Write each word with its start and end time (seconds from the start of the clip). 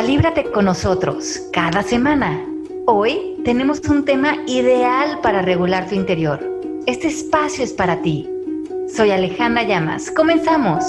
Calíbrate 0.00 0.50
con 0.50 0.64
nosotros 0.64 1.42
cada 1.52 1.82
semana. 1.82 2.42
Hoy 2.86 3.36
tenemos 3.44 3.80
un 3.80 4.06
tema 4.06 4.34
ideal 4.46 5.20
para 5.20 5.42
regular 5.42 5.90
tu 5.90 5.94
interior. 5.94 6.40
Este 6.86 7.08
espacio 7.08 7.62
es 7.62 7.74
para 7.74 8.00
ti. 8.00 8.26
Soy 8.96 9.10
Alejandra 9.10 9.62
Llamas. 9.62 10.10
Comenzamos. 10.10 10.82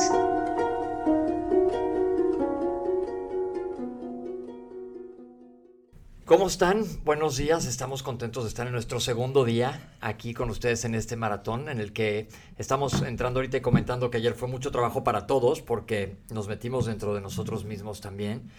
¿Cómo 6.23 6.47
están? 6.47 6.85
Buenos 7.03 7.35
días. 7.35 7.65
Estamos 7.65 8.03
contentos 8.03 8.45
de 8.45 8.47
estar 8.47 8.65
en 8.65 8.71
nuestro 8.71 9.01
segundo 9.01 9.43
día 9.43 9.91
aquí 9.99 10.33
con 10.33 10.49
ustedes 10.49 10.85
en 10.85 10.95
este 10.95 11.17
maratón 11.17 11.67
en 11.67 11.81
el 11.81 11.91
que 11.91 12.29
estamos 12.57 13.01
entrando 13.01 13.41
ahorita 13.41 13.57
y 13.57 13.61
comentando 13.61 14.09
que 14.09 14.19
ayer 14.19 14.35
fue 14.35 14.47
mucho 14.47 14.71
trabajo 14.71 15.03
para 15.03 15.27
todos 15.27 15.61
porque 15.61 16.15
nos 16.29 16.47
metimos 16.47 16.85
dentro 16.85 17.13
de 17.13 17.19
nosotros 17.19 17.65
mismos 17.65 17.99
también. 17.99 18.49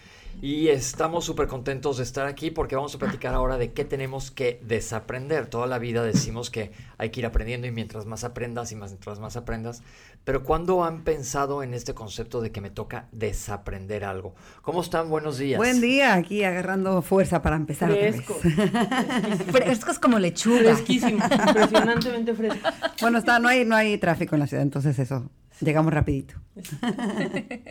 Y 0.41 0.67
estamos 0.67 1.23
súper 1.23 1.47
contentos 1.47 1.97
de 1.97 2.03
estar 2.03 2.27
aquí 2.27 2.51
porque 2.51 2.75
vamos 2.75 2.93
a 2.95 2.99
platicar 2.99 3.33
ahora 3.33 3.57
de 3.57 3.71
qué 3.71 3.85
tenemos 3.85 4.29
que 4.29 4.59
desaprender. 4.65 5.47
Toda 5.47 5.67
la 5.67 5.79
vida 5.79 6.03
decimos 6.03 6.49
que 6.49 6.71
hay 6.97 7.11
que 7.11 7.21
ir 7.21 7.25
aprendiendo 7.25 7.65
y 7.67 7.71
mientras 7.71 8.05
más 8.05 8.23
aprendas 8.23 8.71
y 8.71 8.75
mientras 8.75 9.19
más 9.19 9.37
aprendas. 9.37 9.83
Pero 10.23 10.43
¿cuándo 10.43 10.83
han 10.83 11.03
pensado 11.03 11.63
en 11.63 11.73
este 11.73 11.93
concepto 11.93 12.41
de 12.41 12.51
que 12.51 12.61
me 12.61 12.69
toca 12.69 13.07
desaprender 13.11 14.03
algo? 14.05 14.35
¿Cómo 14.61 14.81
están? 14.81 15.09
Buenos 15.09 15.37
días. 15.37 15.57
Buen 15.57 15.81
día, 15.81 16.13
aquí 16.13 16.43
agarrando 16.43 17.01
fuerza 17.01 17.41
para 17.41 17.55
empezar. 17.55 17.91
Fresco. 17.91 18.33
Frescos 19.51 19.99
como 19.99 20.19
lechuga. 20.19 20.75
Fresquísimo, 20.75 21.23
impresionantemente 21.47 22.33
fresco. 22.33 22.69
Bueno, 23.01 23.17
está, 23.17 23.39
no 23.39 23.49
hay, 23.49 23.65
no 23.65 23.75
hay 23.75 23.97
tráfico 23.97 24.35
en 24.35 24.39
la 24.39 24.47
ciudad, 24.47 24.63
entonces 24.63 24.97
eso, 24.99 25.29
llegamos 25.61 25.93
rapidito. 25.93 26.35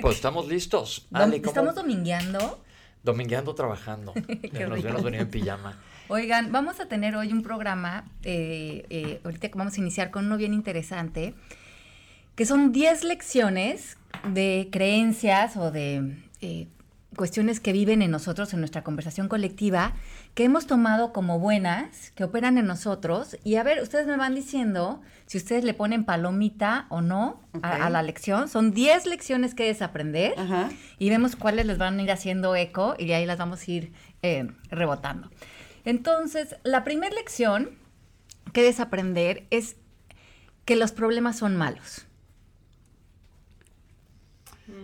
Pues 0.00 0.16
estamos 0.16 0.48
listos. 0.48 1.06
Ale, 1.12 1.40
¿cómo- 1.40 1.50
¿Estamos 1.50 1.74
domingueando? 1.74 2.62
Domingueando 3.02 3.54
trabajando. 3.54 4.14
Nos 4.68 4.84
hemos 4.84 5.02
venido 5.02 5.22
en 5.24 5.30
pijama. 5.30 5.78
Oigan, 6.08 6.52
vamos 6.52 6.78
a 6.80 6.86
tener 6.86 7.16
hoy 7.16 7.32
un 7.32 7.42
programa, 7.42 8.04
eh, 8.22 8.84
eh, 8.90 9.20
ahorita 9.24 9.48
que 9.48 9.58
vamos 9.58 9.76
a 9.76 9.80
iniciar 9.80 10.10
con 10.10 10.26
uno 10.26 10.36
bien 10.36 10.52
interesante, 10.54 11.34
que 12.34 12.44
son 12.46 12.72
10 12.72 13.04
lecciones 13.04 13.96
de 14.32 14.68
creencias 14.70 15.56
o 15.56 15.70
de 15.70 16.16
eh, 16.40 16.68
cuestiones 17.16 17.60
que 17.60 17.72
viven 17.72 18.00
en 18.02 18.10
nosotros, 18.10 18.52
en 18.54 18.60
nuestra 18.60 18.82
conversación 18.82 19.28
colectiva, 19.28 19.92
que 20.34 20.44
hemos 20.44 20.66
tomado 20.66 21.12
como 21.12 21.38
buenas, 21.38 22.10
que 22.14 22.24
operan 22.24 22.56
en 22.58 22.66
nosotros. 22.66 23.36
Y 23.44 23.56
a 23.56 23.62
ver, 23.62 23.82
ustedes 23.82 24.06
me 24.06 24.16
van 24.16 24.34
diciendo 24.34 25.02
si 25.26 25.38
ustedes 25.38 25.64
le 25.64 25.74
ponen 25.74 26.04
palomita 26.04 26.86
o 26.88 27.00
no 27.02 27.40
a- 27.62 27.90
la 27.90 28.02
lección. 28.02 28.48
Son 28.48 28.72
10 28.72 29.06
lecciones 29.06 29.54
que 29.54 29.64
desaprender 29.66 30.34
Ajá. 30.38 30.70
y 30.98 31.10
vemos 31.10 31.36
cuáles 31.36 31.66
les 31.66 31.78
van 31.78 31.98
a 31.98 32.02
ir 32.02 32.10
haciendo 32.12 32.56
eco 32.56 32.94
y 32.98 33.06
de 33.06 33.14
ahí 33.14 33.26
las 33.26 33.38
vamos 33.38 33.66
a 33.66 33.70
ir 33.70 33.92
eh, 34.22 34.48
rebotando. 34.70 35.30
Entonces, 35.84 36.56
la 36.64 36.84
primera 36.84 37.14
lección 37.14 37.70
que 38.52 38.62
desaprender 38.62 39.46
es 39.50 39.76
que 40.64 40.76
los 40.76 40.92
problemas 40.92 41.36
son 41.38 41.56
malos. 41.56 42.06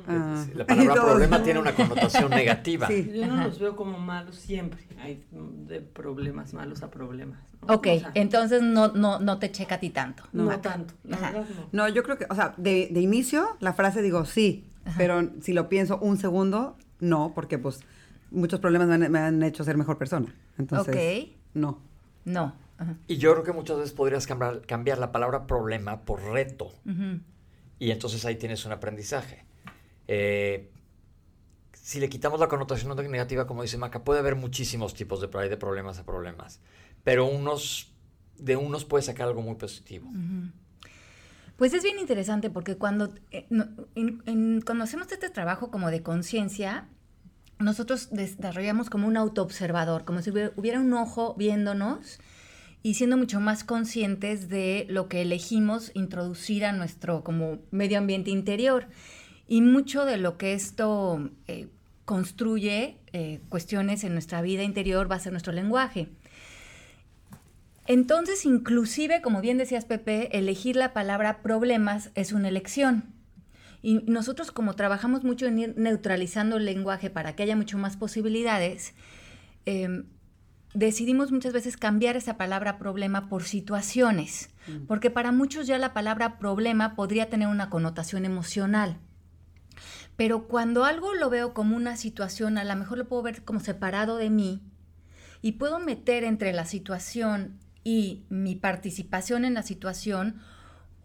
Ah. 0.07 0.45
La 0.55 0.67
palabra 0.67 0.95
problema 0.95 1.43
tiene 1.43 1.61
una 1.61 1.75
connotación 1.75 2.31
negativa. 2.31 2.87
Sí. 2.87 3.11
Yo 3.15 3.27
no 3.27 3.45
los 3.45 3.59
veo 3.59 3.77
como 3.77 3.99
malos 3.99 4.37
siempre. 4.37 4.81
Hay 5.01 5.25
de 5.67 5.81
problemas 5.81 6.55
malos 6.55 6.83
a 6.83 6.91
problemas. 6.91 7.41
¿no? 7.67 7.75
Ok, 7.75 7.87
O 7.97 7.99
sea, 8.01 8.11
entonces 8.15 8.63
no, 8.63 8.89
no, 8.89 9.19
no 9.19 9.39
te 9.39 9.51
checa 9.51 9.77
a 9.77 9.81
ti 9.81 9.91
tanto. 9.91 10.25
no, 10.33 10.59
tanto. 10.61 10.95
No. 11.05 11.17
No, 11.73 11.89
yo 11.89 12.03
creo 12.03 12.19
que, 12.19 12.27
o 12.29 12.35
sea, 12.35 12.55
de, 12.57 12.89
de 12.91 13.01
inicio 13.01 13.57
la 13.61 13.73
frase 13.73 14.03
digo 14.03 14.25
sí, 14.25 14.65
pero 14.97 15.31
si 15.41 15.53
lo 15.53 15.69
pienso 15.69 15.99
un 15.99 16.17
segundo, 16.17 16.77
no, 17.01 17.33
porque 17.35 17.59
pues 17.59 17.81
muchos 18.31 18.61
problemas 18.61 18.89
me 18.89 18.95
han, 18.95 19.13
me 19.13 19.19
han 19.19 19.43
hecho 19.43 19.65
ser 19.65 19.77
mejor 19.77 19.99
persona. 19.99 20.35
Entonces, 20.59 21.29
no. 21.55 21.79
No. 22.25 22.55
Ajá. 22.79 22.97
Y 23.07 23.17
yo 23.17 23.33
creo 23.33 23.45
que 23.45 23.53
muchas 23.53 23.79
veces 23.79 23.93
podrías 23.93 24.27
cambiar, 24.27 24.63
cambiar 24.63 24.99
la 24.99 25.11
palabra 25.13 25.47
problema 25.47 26.03
por 26.03 26.23
reto. 26.23 26.73
Y 27.79 27.91
entonces 27.91 28.25
ahí 28.25 28.37
tienes 28.37 28.65
un 28.65 28.73
aprendizaje. 28.73 29.45
Eh, 30.09 30.71
si 31.73 32.01
le 32.01 32.09
quitamos 32.09 32.41
la 32.41 32.49
connotación 32.49 32.95
negativa, 33.11 33.47
como 33.47 33.63
dice 33.63 33.79
Maca, 33.79 34.05
puede 34.05 34.21
haber 34.21 34.37
muchísimos 34.37 34.95
tipos 34.95 35.21
de, 35.21 35.29
problemas 35.29 35.99
a 35.99 36.05
problemas. 36.05 36.61
Pero 37.05 37.27
unos, 37.27 37.93
de 38.37 38.57
unos 38.57 38.85
puedes 38.85 39.07
sacar 39.07 39.29
algo 39.29 39.41
muy 39.41 39.55
positivo. 39.55 40.11
Pues 41.57 41.73
es 41.73 41.83
bien 41.83 41.99
interesante 41.99 42.51
porque 42.51 42.77
cuando, 42.77 43.15
eh, 43.31 43.47
hacemos 44.83 45.13
este 45.13 45.31
trabajo 45.31 45.71
como 45.71 45.91
de 45.91 46.03
conciencia, 46.03 46.89
nosotros 47.59 48.11
desarrollamos 48.11 48.91
como 48.91 49.07
un 49.07 49.17
autoobservador, 49.17 50.05
como 50.05 50.21
si 50.21 50.31
hubiera, 50.31 50.53
hubiera 50.57 50.81
un 50.81 50.93
ojo 50.93 51.35
viéndonos 51.39 52.21
y 52.83 52.95
siendo 52.95 53.17
mucho 53.17 53.41
más 53.41 53.65
conscientes 53.65 54.49
de 54.49 54.87
lo 54.89 55.09
que 55.09 55.23
elegimos 55.23 55.91
introducir 55.95 56.65
a 56.65 56.73
nuestro 56.73 57.25
como 57.25 57.59
medio 57.71 57.99
ambiente 57.99 58.31
interior. 58.31 58.87
Y 59.49 59.63
mucho 59.63 60.05
de 60.05 60.19
lo 60.19 60.37
que 60.37 60.53
esto 60.53 61.31
eh, 61.47 61.69
construye 62.05 62.99
eh, 63.13 63.41
cuestiones 63.49 64.05
en 64.05 64.13
nuestra 64.13 64.43
vida 64.43 64.63
interior 64.63 65.11
va 65.11 65.17
a 65.17 65.21
ser 65.21 65.33
nuestro 65.33 65.53
lenguaje. 65.53 66.09
Entonces, 67.87 68.45
inclusive, 68.45 69.23
como 69.23 69.41
bien 69.41 69.57
decías, 69.57 69.87
Pepe, 69.87 70.37
elegir 70.37 70.77
la 70.77 70.93
palabra 70.93 71.41
problemas 71.43 72.11
es 72.15 72.33
una 72.33 72.49
elección. 72.49 73.15
Y 73.81 74.03
nosotros, 74.07 74.51
como 74.51 74.75
trabajamos 74.75 75.25
mucho 75.25 75.47
en 75.47 75.59
ir 75.59 75.75
neutralizando 75.79 76.59
el 76.59 76.67
lenguaje 76.67 77.09
para 77.09 77.35
que 77.35 77.45
haya 77.45 77.57
mucho 77.57 77.79
más 77.79 77.97
posibilidades, 77.97 78.93
eh, 79.65 80.05
decidimos 80.75 81.33
muchas 81.33 81.53
veces 81.53 81.77
cambiar 81.77 82.17
esa 82.17 82.37
palabra 82.37 82.79
problema 82.79 83.29
por 83.29 83.45
situaciones, 83.45 84.51
porque 84.87 85.11
para 85.11 85.33
muchos 85.33 85.67
ya 85.67 85.79
la 85.79 85.95
palabra 85.95 86.39
problema 86.39 86.95
podría 86.95 87.31
tener 87.31 87.49
una 87.49 87.71
connotación 87.71 88.25
emocional. 88.27 88.99
Pero 90.19 90.49
cuando 90.49 90.85
algo 90.85 91.15
lo 91.15 91.31
veo 91.31 91.55
como 91.55 91.77
una 91.77 91.97
situación, 91.97 92.59
a 92.59 92.65
lo 92.65 92.75
mejor 92.77 92.99
lo 92.99 93.09
puedo 93.09 93.23
ver 93.23 93.45
como 93.45 93.61
separado 93.61 94.17
de 94.17 94.31
mí 94.31 94.61
y 95.43 95.53
puedo 95.53 95.79
meter 95.79 96.25
entre 96.25 96.53
la 96.53 96.65
situación 96.67 97.61
y 97.85 98.25
mi 98.29 98.57
participación 98.57 99.45
en 99.45 99.55
la 99.55 99.63
situación 99.63 100.41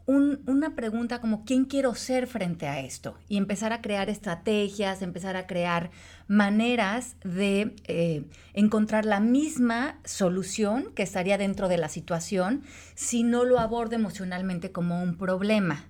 un- 0.07 0.41
una 0.47 0.75
pregunta 0.75 1.21
como 1.21 1.45
quién 1.45 1.63
quiero 1.65 1.93
ser 1.95 2.25
frente 2.27 2.67
a 2.67 2.79
esto 2.81 3.15
y 3.29 3.37
empezar 3.37 3.71
a 3.71 3.81
crear 3.81 4.09
estrategias, 4.09 5.03
empezar 5.03 5.37
a 5.37 5.45
crear 5.47 5.91
maneras 6.27 7.15
de 7.23 7.75
eh, 7.85 8.25
encontrar 8.53 9.05
la 9.05 9.19
misma 9.19 9.99
solución 10.05 10.91
que 10.95 11.03
estaría 11.03 11.37
dentro 11.37 11.69
de 11.69 11.77
la 11.77 11.87
situación 11.87 12.63
si 12.95 13.23
no 13.23 13.45
lo 13.45 13.59
abordo 13.59 13.95
emocionalmente 13.95 14.71
como 14.71 15.01
un 15.03 15.17
problema. 15.17 15.85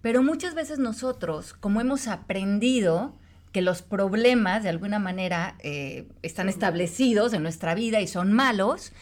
Pero 0.00 0.22
muchas 0.22 0.54
veces 0.54 0.78
nosotros, 0.78 1.52
como 1.54 1.80
hemos 1.80 2.06
aprendido 2.08 3.14
que 3.52 3.62
los 3.62 3.82
problemas 3.82 4.62
de 4.62 4.70
alguna 4.70 4.98
manera 4.98 5.56
eh, 5.60 6.08
están 6.22 6.48
establecidos 6.48 7.32
en 7.34 7.42
nuestra 7.42 7.74
vida 7.74 8.00
y 8.00 8.06
son 8.06 8.32
malos, 8.32 8.92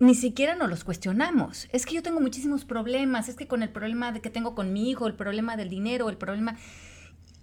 ni 0.00 0.14
siquiera 0.14 0.56
nos 0.56 0.68
los 0.68 0.82
cuestionamos. 0.84 1.68
Es 1.72 1.86
que 1.86 1.94
yo 1.94 2.02
tengo 2.02 2.20
muchísimos 2.20 2.64
problemas, 2.64 3.28
es 3.28 3.36
que 3.36 3.46
con 3.46 3.62
el 3.62 3.68
problema 3.70 4.10
de 4.10 4.20
que 4.20 4.30
tengo 4.30 4.54
con 4.54 4.72
mi 4.72 4.90
hijo, 4.90 5.06
el 5.06 5.14
problema 5.14 5.56
del 5.56 5.68
dinero, 5.68 6.08
el 6.08 6.16
problema... 6.16 6.56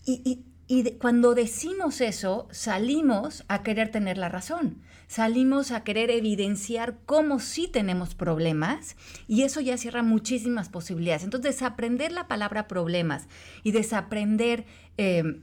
Y, 0.05 0.21
y- 0.25 0.45
y 0.71 0.83
de- 0.83 0.97
cuando 0.97 1.33
decimos 1.35 1.99
eso, 2.01 2.47
salimos 2.51 3.43
a 3.49 3.61
querer 3.61 3.89
tener 3.91 4.17
la 4.17 4.29
razón. 4.29 4.77
Salimos 5.07 5.71
a 5.71 5.83
querer 5.83 6.09
evidenciar 6.09 6.95
cómo 7.05 7.39
sí 7.39 7.67
tenemos 7.67 8.15
problemas 8.15 8.95
y 9.27 9.41
eso 9.41 9.59
ya 9.59 9.77
cierra 9.77 10.01
muchísimas 10.03 10.69
posibilidades. 10.69 11.23
Entonces, 11.25 11.55
desaprender 11.55 12.13
la 12.13 12.29
palabra 12.29 12.69
problemas 12.69 13.27
y 13.63 13.71
desaprender 13.73 14.63
eh, 14.97 15.41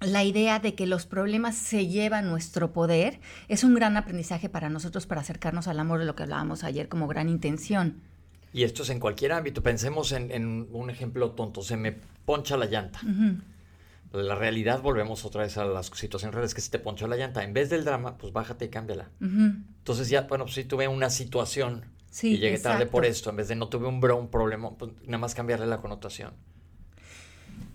la 0.00 0.22
idea 0.22 0.60
de 0.60 0.76
que 0.76 0.86
los 0.86 1.06
problemas 1.06 1.56
se 1.56 1.88
llevan 1.88 2.28
nuestro 2.30 2.72
poder 2.72 3.18
es 3.48 3.64
un 3.64 3.74
gran 3.74 3.96
aprendizaje 3.96 4.48
para 4.48 4.68
nosotros 4.70 5.06
para 5.06 5.20
acercarnos 5.22 5.66
al 5.66 5.80
amor 5.80 5.98
de 5.98 6.04
lo 6.06 6.14
que 6.14 6.22
hablábamos 6.22 6.62
ayer 6.62 6.88
como 6.88 7.08
gran 7.08 7.28
intención. 7.28 7.96
Y 8.52 8.62
esto 8.62 8.84
es 8.84 8.90
en 8.90 9.00
cualquier 9.00 9.32
ámbito. 9.32 9.62
Pensemos 9.62 10.12
en, 10.12 10.30
en 10.30 10.68
un 10.72 10.88
ejemplo 10.90 11.32
tonto. 11.32 11.62
Se 11.62 11.76
me 11.76 11.96
poncha 12.24 12.56
la 12.56 12.66
llanta. 12.66 13.00
La 14.12 14.34
realidad, 14.34 14.82
volvemos 14.82 15.24
otra 15.24 15.42
vez 15.42 15.56
a 15.56 15.64
las 15.64 15.86
situaciones 15.86 16.34
reales, 16.34 16.54
que 16.54 16.60
se 16.60 16.70
te 16.70 16.78
ponchó 16.78 17.06
la 17.06 17.16
llanta. 17.16 17.44
En 17.44 17.52
vez 17.52 17.70
del 17.70 17.84
drama, 17.84 18.18
pues 18.18 18.32
bájate 18.32 18.64
y 18.64 18.68
cámbiala. 18.68 19.10
Entonces 19.20 20.08
ya, 20.08 20.22
bueno, 20.22 20.44
pues 20.44 20.54
sí 20.54 20.64
tuve 20.64 20.88
una 20.88 21.10
situación 21.10 21.84
Sí, 22.10 22.34
y 22.34 22.38
llegué 22.38 22.58
tarde 22.58 22.86
por 22.86 23.04
esto. 23.04 23.30
En 23.30 23.36
vez 23.36 23.48
de 23.48 23.54
no 23.54 23.68
tuve 23.68 23.86
un, 23.86 24.00
bro, 24.00 24.16
un 24.16 24.28
problema, 24.28 24.76
pues 24.76 24.90
nada 25.04 25.18
más 25.18 25.34
cambiarle 25.34 25.66
la 25.66 25.78
connotación. 25.78 26.32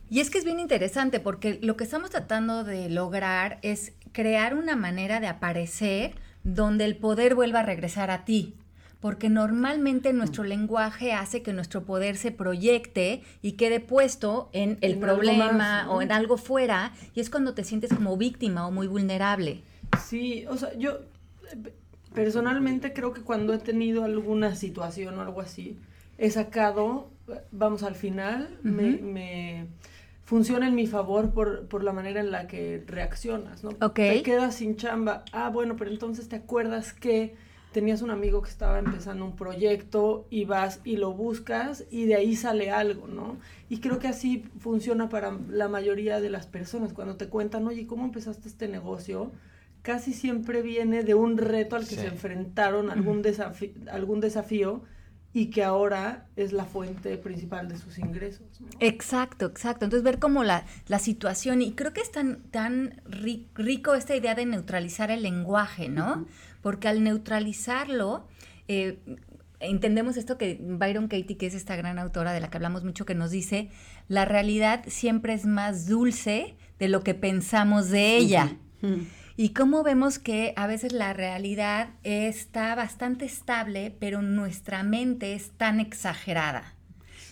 Y 0.10 0.20
es 0.20 0.30
que 0.30 0.38
es 0.38 0.46
bien 0.46 0.60
interesante 0.60 1.20
porque 1.20 1.58
lo 1.62 1.78
que 1.78 1.84
estamos 1.84 2.12
tratando 2.12 2.64
de 2.64 2.90
lograr 2.90 3.60
es 3.64 3.94
crear 4.12 4.56
una 4.56 4.76
manera 4.76 5.20
de 5.20 5.28
aparecer 5.28 6.16
donde 6.44 6.86
el 6.86 6.96
poder 6.96 7.34
vuelva 7.34 7.62
a 7.62 7.64
regresar 7.64 8.12
a 8.12 8.26
ti. 8.26 8.56
Porque 9.00 9.30
normalmente 9.30 10.13
nuestro 10.13 10.44
lenguaje 10.44 11.13
hace 11.13 11.42
que 11.42 11.53
nuestro 11.53 11.83
poder 11.83 12.18
se 12.18 12.31
proyecte 12.31 13.21
y 13.42 13.53
quede 13.53 13.80
puesto 13.80 14.50
en 14.53 14.77
el 14.81 14.94
En 14.94 15.00
problema 15.00 15.88
o 15.89 16.01
en 16.01 16.12
algo 16.12 16.38
fuera, 16.38 16.94
y 17.13 17.19
es 17.19 17.30
cuando 17.30 17.53
te 17.53 17.63
sientes 17.63 17.94
como 17.94 18.18
víctima 18.18 18.68
o 18.68 18.71
muy 18.71 18.88
vulnerable. 18.88 19.62
Sí, 20.03 20.45
o 20.50 20.57
sea, 20.57 20.74
yo 20.77 21.00
personalmente 22.13 22.94
creo 22.94 23.13
que 23.13 23.21
cuando 23.21 23.53
he 23.53 23.57
tenido 23.57 24.03
alguna 24.03 24.56
situación 24.56 25.19
o 25.19 25.21
algo 25.21 25.41
así, 25.41 25.77
he 26.18 26.31
sacado, 26.31 27.09
vamos, 27.51 27.83
al 27.83 27.95
final 27.95 28.57
me, 28.63 28.98
me 28.98 29.68
funciona 30.24 30.68
en 30.68 30.75
mi 30.75 30.88
favor 30.88 31.31
por, 31.31 31.68
por 31.68 31.83
la 31.83 31.94
manera 31.94 32.21
en 32.21 32.31
la 32.31 32.48
que 32.48 32.83
reaccionas, 32.88 33.63
¿no? 33.63 33.69
Ok. 33.81 33.95
Te 33.95 34.24
quedas 34.24 34.56
sin 34.56 34.77
chamba. 34.77 35.24
Ah, 35.31 35.50
bueno, 35.50 35.75
pero 35.77 35.91
entonces 35.91 36.27
te 36.30 36.38
acuerdas 36.38 36.94
que 36.94 37.36
tenías 37.75 38.01
un 38.01 38.10
amigo 38.10 38.42
que 38.42 38.50
estaba 38.50 38.80
empezando 38.80 39.25
un 39.25 39.36
proyecto 39.36 40.27
y 40.30 40.45
vas 40.45 40.80
y 40.86 40.95
lo 40.95 41.12
buscas 41.12 41.83
y 41.92 42.06
de 42.06 42.16
ahí 42.16 42.33
sale 42.38 42.72
algo, 42.72 43.06
¿no? 43.07 43.36
Y 43.69 43.80
creo 43.81 44.00
que 44.00 44.07
así 44.07 44.45
funciona 44.60 45.10
para 45.10 45.38
la 45.50 45.68
mayoría 45.68 46.22
de 46.22 46.30
las 46.30 46.48
personas. 46.48 46.94
Cuando 46.94 47.18
te 47.18 47.27
cuentan, 47.27 47.68
oye, 47.68 47.86
¿cómo 47.86 48.06
empezaste 48.06 48.48
este 48.48 48.69
negocio? 48.69 49.33
Casi 49.81 50.13
siempre 50.13 50.62
viene 50.62 51.04
de 51.04 51.16
un 51.16 51.38
reto 51.38 51.75
al 51.75 51.83
que 51.83 51.95
Sí. 51.95 52.01
se 52.01 52.07
enfrentaron, 52.07 52.89
algún, 52.89 53.22
desafi- 53.22 53.74
algún 53.92 54.22
desafío 54.22 54.81
y 55.33 55.48
que 55.48 55.66
ahora 55.66 56.27
es 56.38 56.54
la 56.54 56.63
fuente 56.63 57.18
principal 57.18 57.68
de 57.68 57.77
sus 57.77 58.00
ingresos. 58.00 58.62
¿no? 58.62 58.68
Exacto, 58.80 59.45
exacto. 59.48 59.83
Entonces 59.83 60.01
ver 60.06 60.18
como 60.18 60.45
la, 60.45 60.63
la 60.88 60.98
situación, 61.00 61.62
y 61.62 61.74
creo 61.74 61.92
que 61.92 62.00
es 62.00 62.10
tan, 62.10 62.44
tan 62.51 63.01
ri- 63.04 63.48
rico 63.54 63.95
esta 63.95 64.16
idea 64.16 64.33
de 64.33 64.45
neutralizar 64.45 65.12
el 65.12 65.24
lenguaje, 65.24 65.89
¿no? 65.89 66.25
Porque 66.65 66.88
al 66.88 67.03
neutralizarlo, 67.03 68.25
eh, 68.67 68.97
entendemos 69.59 70.17
esto 70.17 70.39
que 70.39 70.57
Byron 70.59 71.07
Katie, 71.07 71.38
que 71.38 71.45
es 71.45 71.53
esta 71.53 71.75
gran 71.75 72.00
autora 72.00 72.33
de 72.33 72.39
la 72.39 72.50
que 72.50 72.57
hablamos 72.57 72.83
mucho, 72.83 73.06
que 73.06 73.13
nos 73.13 73.29
dice, 73.29 73.69
la 74.07 74.25
realidad 74.25 74.83
siempre 74.88 75.35
es 75.35 75.45
más 75.45 75.85
dulce 75.85 76.57
de 76.79 76.89
lo 76.89 77.03
que 77.03 77.13
pensamos 77.13 77.91
de 77.91 78.17
ella. 78.17 78.57
Y 79.38 79.50
cómo 79.50 79.83
vemos 79.83 80.17
que 80.17 80.53
a 80.56 80.65
veces 80.65 80.91
la 80.91 81.13
realidad 81.13 81.89
está 82.01 82.73
bastante 82.73 83.25
estable, 83.25 83.95
pero 84.00 84.23
nuestra 84.23 84.81
mente 84.81 85.35
es 85.35 85.51
tan 85.51 85.79
exagerada. 85.79 86.73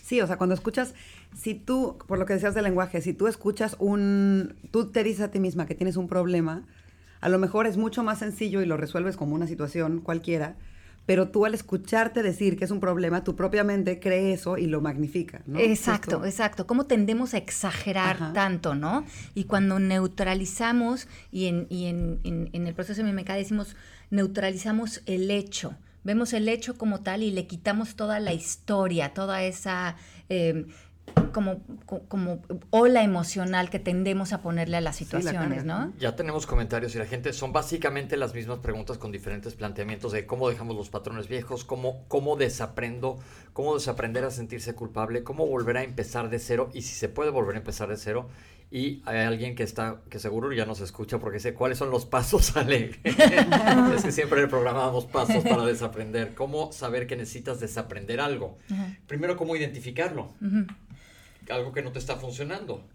Sí, 0.04 0.20
o 0.20 0.28
sea, 0.28 0.36
cuando 0.36 0.54
escuchas, 0.54 0.94
si 1.36 1.56
tú, 1.56 1.98
por 2.06 2.20
lo 2.20 2.26
que 2.26 2.34
decías 2.34 2.54
del 2.54 2.62
lenguaje, 2.62 3.00
si 3.00 3.14
tú 3.14 3.26
escuchas 3.26 3.74
un, 3.80 4.54
tú 4.70 4.92
te 4.92 5.02
dices 5.02 5.22
a 5.22 5.32
ti 5.32 5.40
misma 5.40 5.66
que 5.66 5.74
tienes 5.74 5.96
un 5.96 6.06
problema, 6.06 6.68
a 7.24 7.28
lo 7.30 7.38
mejor 7.38 7.66
es 7.66 7.76
mucho 7.76 8.02
más 8.02 8.18
sencillo 8.18 8.60
y 8.62 8.66
lo 8.66 8.76
resuelves 8.76 9.16
como 9.16 9.34
una 9.34 9.46
situación 9.46 10.00
cualquiera, 10.00 10.56
pero 11.06 11.28
tú 11.28 11.44
al 11.46 11.54
escucharte 11.54 12.22
decir 12.22 12.56
que 12.58 12.64
es 12.64 12.70
un 12.70 12.80
problema, 12.80 13.24
tu 13.24 13.34
propia 13.34 13.64
mente 13.64 13.98
cree 13.98 14.32
eso 14.32 14.56
y 14.58 14.66
lo 14.66 14.80
magnifica, 14.80 15.42
¿no? 15.46 15.58
Exacto, 15.58 16.24
exacto. 16.24 16.66
¿Cómo 16.66 16.84
tendemos 16.86 17.34
a 17.34 17.38
exagerar 17.38 18.16
Ajá. 18.16 18.32
tanto, 18.32 18.74
no? 18.74 19.04
Y 19.34 19.44
cuando 19.44 19.78
neutralizamos, 19.78 21.08
y 21.30 21.46
en, 21.46 21.66
y 21.70 21.86
en, 21.86 22.20
en- 22.24 22.50
en 22.52 22.66
el 22.66 22.74
proceso 22.74 23.02
de 23.02 23.10
MMK 23.12 23.30
decimos, 23.32 23.76
neutralizamos 24.10 25.02
el 25.06 25.30
hecho. 25.30 25.74
Vemos 26.04 26.32
el 26.34 26.48
hecho 26.48 26.76
como 26.76 27.00
tal 27.00 27.22
y 27.22 27.30
le 27.30 27.46
quitamos 27.46 27.96
toda 27.96 28.20
la 28.20 28.32
historia, 28.34 29.14
toda 29.14 29.42
esa 29.44 29.96
eh, 30.28 30.66
como, 31.32 31.60
co- 31.86 32.02
como 32.08 32.40
ola 32.70 33.02
emocional 33.02 33.68
que 33.70 33.78
tendemos 33.80 34.32
a 34.32 34.40
ponerle 34.40 34.76
a 34.76 34.80
las 34.80 34.94
la 35.00 35.06
situaciones, 35.06 35.64
carga. 35.64 35.86
¿no? 35.86 35.92
Ya 35.98 36.14
tenemos 36.16 36.46
comentarios 36.46 36.94
y 36.94 36.98
la 36.98 37.06
gente 37.06 37.32
son 37.32 37.52
básicamente 37.52 38.16
las 38.16 38.34
mismas 38.34 38.58
preguntas 38.60 38.98
con 38.98 39.10
diferentes 39.10 39.54
planteamientos 39.54 40.12
de 40.12 40.26
cómo 40.26 40.48
dejamos 40.48 40.76
los 40.76 40.90
patrones 40.90 41.26
viejos, 41.28 41.64
cómo, 41.64 42.04
cómo 42.08 42.36
desaprendo, 42.36 43.18
cómo 43.52 43.74
desaprender 43.74 44.24
a 44.24 44.30
sentirse 44.30 44.74
culpable, 44.74 45.24
cómo 45.24 45.46
volver 45.46 45.76
a 45.78 45.82
empezar 45.82 46.30
de 46.30 46.38
cero 46.38 46.70
y 46.72 46.82
si 46.82 46.94
se 46.94 47.08
puede 47.08 47.30
volver 47.30 47.56
a 47.56 47.58
empezar 47.58 47.88
de 47.88 47.96
cero. 47.96 48.28
Y 48.70 49.02
hay 49.04 49.18
alguien 49.18 49.54
que 49.54 49.62
está, 49.62 50.00
que 50.10 50.18
seguro 50.18 50.52
ya 50.52 50.66
nos 50.66 50.80
escucha 50.80 51.18
porque 51.18 51.38
sé 51.38 51.54
cuáles 51.54 51.78
son 51.78 51.90
los 51.90 52.06
pasos, 52.06 52.56
Ale. 52.56 52.98
es 53.04 54.02
que 54.04 54.10
siempre 54.10 54.38
en 54.38 54.44
el 54.44 54.50
programa 54.50 54.80
damos 54.80 55.04
pasos 55.06 55.44
para 55.44 55.64
desaprender. 55.64 56.34
¿Cómo 56.34 56.72
saber 56.72 57.06
que 57.06 57.14
necesitas 57.14 57.60
desaprender 57.60 58.20
algo? 58.20 58.58
Ajá. 58.72 58.96
Primero, 59.06 59.36
¿cómo 59.36 59.54
identificarlo? 59.54 60.32
Ujú. 60.40 60.66
Algo 61.50 61.72
que 61.72 61.82
no 61.82 61.92
te 61.92 61.98
está 61.98 62.16
funcionando. 62.16 62.86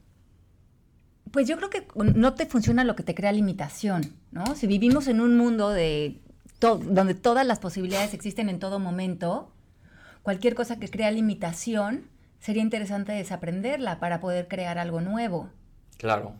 Pues 1.32 1.48
yo 1.48 1.58
creo 1.58 1.70
que 1.70 1.86
no 1.96 2.34
te 2.34 2.46
funciona 2.48 2.84
lo 2.84 2.96
que 2.96 3.04
te 3.04 3.14
crea 3.14 3.32
limitación, 3.32 4.16
¿no? 4.32 4.56
Si 4.56 4.66
vivimos 4.66 5.08
en 5.08 5.22
un 5.22 5.38
mundo 5.38 5.70
de 5.70 6.20
to- 6.58 6.78
donde 6.80 7.14
todas 7.14 7.46
las 7.46 7.60
posibilidades 7.60 8.14
existen 8.16 8.50
en 8.50 8.58
todo 8.60 8.80
momento, 8.80 9.52
cualquier 10.24 10.56
cosa 10.56 10.80
que 10.80 10.90
crea 10.90 11.12
limitación 11.12 12.08
sería 12.40 12.64
interesante 12.64 13.12
desaprenderla 13.12 14.00
para 14.00 14.20
poder 14.20 14.48
crear 14.48 14.80
algo 14.80 15.02
nuevo. 15.02 15.50
Claro, 15.98 16.34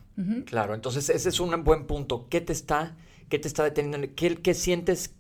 claro. 0.46 0.74
Entonces 0.74 1.10
ese 1.10 1.30
es 1.30 1.40
un 1.40 1.64
buen 1.64 1.86
punto. 1.86 2.28
¿Qué 2.30 2.42
te 2.42 2.54
está, 2.54 2.96
qué 3.28 3.38
te 3.38 3.48
está 3.48 3.64
deteniendo? 3.64 4.08
¿Qué, 4.16 4.38
qué 4.38 4.54
sientes? 4.56 5.14